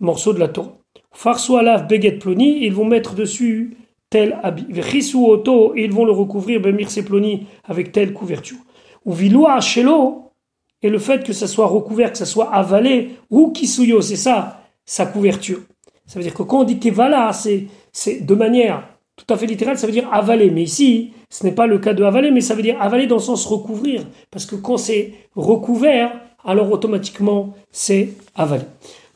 morceau 0.00 0.32
de 0.32 0.40
la 0.40 0.48
Torah. 0.48 0.76
Farso 1.12 1.56
alav 1.56 1.86
beget 1.86 2.18
ploni, 2.18 2.64
ils 2.64 2.72
vont 2.72 2.84
mettre 2.84 3.14
dessus 3.14 3.76
tel 4.10 4.38
habit. 4.42 4.66
Vechisou 4.68 5.26
auto, 5.26 5.74
ils 5.76 5.92
vont 5.92 6.04
le 6.04 6.12
recouvrir 6.12 6.60
bemir 6.60 6.88
ploni 7.04 7.46
avec 7.64 7.92
telle 7.92 8.12
couverture. 8.12 8.58
Ou 9.04 9.12
viloa 9.12 9.60
shelo, 9.60 10.32
et 10.82 10.90
le 10.90 10.98
fait 10.98 11.24
que 11.24 11.32
ça 11.32 11.46
soit 11.46 11.66
recouvert, 11.66 12.12
que 12.12 12.18
ça 12.18 12.26
soit 12.26 12.52
avalé, 12.52 13.12
ou 13.30 13.52
kisuyo, 13.52 14.02
c'est 14.02 14.16
ça, 14.16 14.60
sa 14.84 15.06
couverture. 15.06 15.60
Ça 16.06 16.18
veut 16.18 16.22
dire 16.22 16.34
que 16.34 16.42
quand 16.42 16.60
on 16.60 16.64
dit 16.64 16.78
kevala, 16.78 17.32
c'est, 17.32 17.66
c'est 17.92 18.20
de 18.20 18.34
manière 18.34 18.86
tout 19.16 19.32
à 19.32 19.36
fait 19.36 19.46
littérale, 19.46 19.78
ça 19.78 19.86
veut 19.86 19.92
dire 19.92 20.12
avaler. 20.12 20.50
Mais 20.50 20.64
ici, 20.64 21.12
ce 21.30 21.44
n'est 21.44 21.52
pas 21.52 21.66
le 21.66 21.78
cas 21.78 21.94
de 21.94 22.02
avaler, 22.04 22.30
mais 22.30 22.40
ça 22.40 22.54
veut 22.54 22.62
dire 22.62 22.80
avaler 22.80 23.06
dans 23.06 23.16
le 23.16 23.20
sens 23.20 23.46
recouvrir. 23.46 24.04
Parce 24.30 24.44
que 24.44 24.56
quand 24.56 24.76
c'est 24.76 25.14
recouvert, 25.36 26.20
alors 26.44 26.70
automatiquement, 26.70 27.54
c'est 27.72 28.12
avalé. 28.34 28.64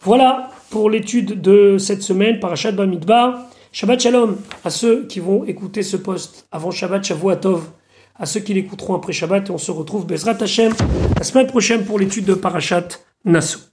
Voilà 0.00 0.50
pour 0.70 0.90
l'étude 0.90 1.40
de 1.40 1.76
cette 1.78 2.02
semaine, 2.02 2.40
Parashat 2.40 2.72
Bamidbar. 2.72 3.46
Shabbat 3.70 4.00
Shalom 4.00 4.36
à 4.64 4.70
ceux 4.70 5.06
qui 5.06 5.20
vont 5.20 5.44
écouter 5.44 5.82
ce 5.82 5.96
poste 5.96 6.46
avant 6.50 6.70
Shabbat 6.70 7.04
Shavuatov, 7.04 7.68
à 8.16 8.24
ceux 8.26 8.40
qui 8.40 8.54
l'écouteront 8.54 8.94
après 8.94 9.12
Shabbat, 9.12 9.48
et 9.48 9.52
on 9.52 9.58
se 9.58 9.70
retrouve 9.70 10.06
Bezrat 10.06 10.42
Hashem 10.42 10.72
la 11.16 11.22
semaine 11.22 11.46
prochaine 11.46 11.84
pour 11.84 11.98
l'étude 11.98 12.24
de 12.24 12.34
Parashat 12.34 12.88
Nassau. 13.24 13.67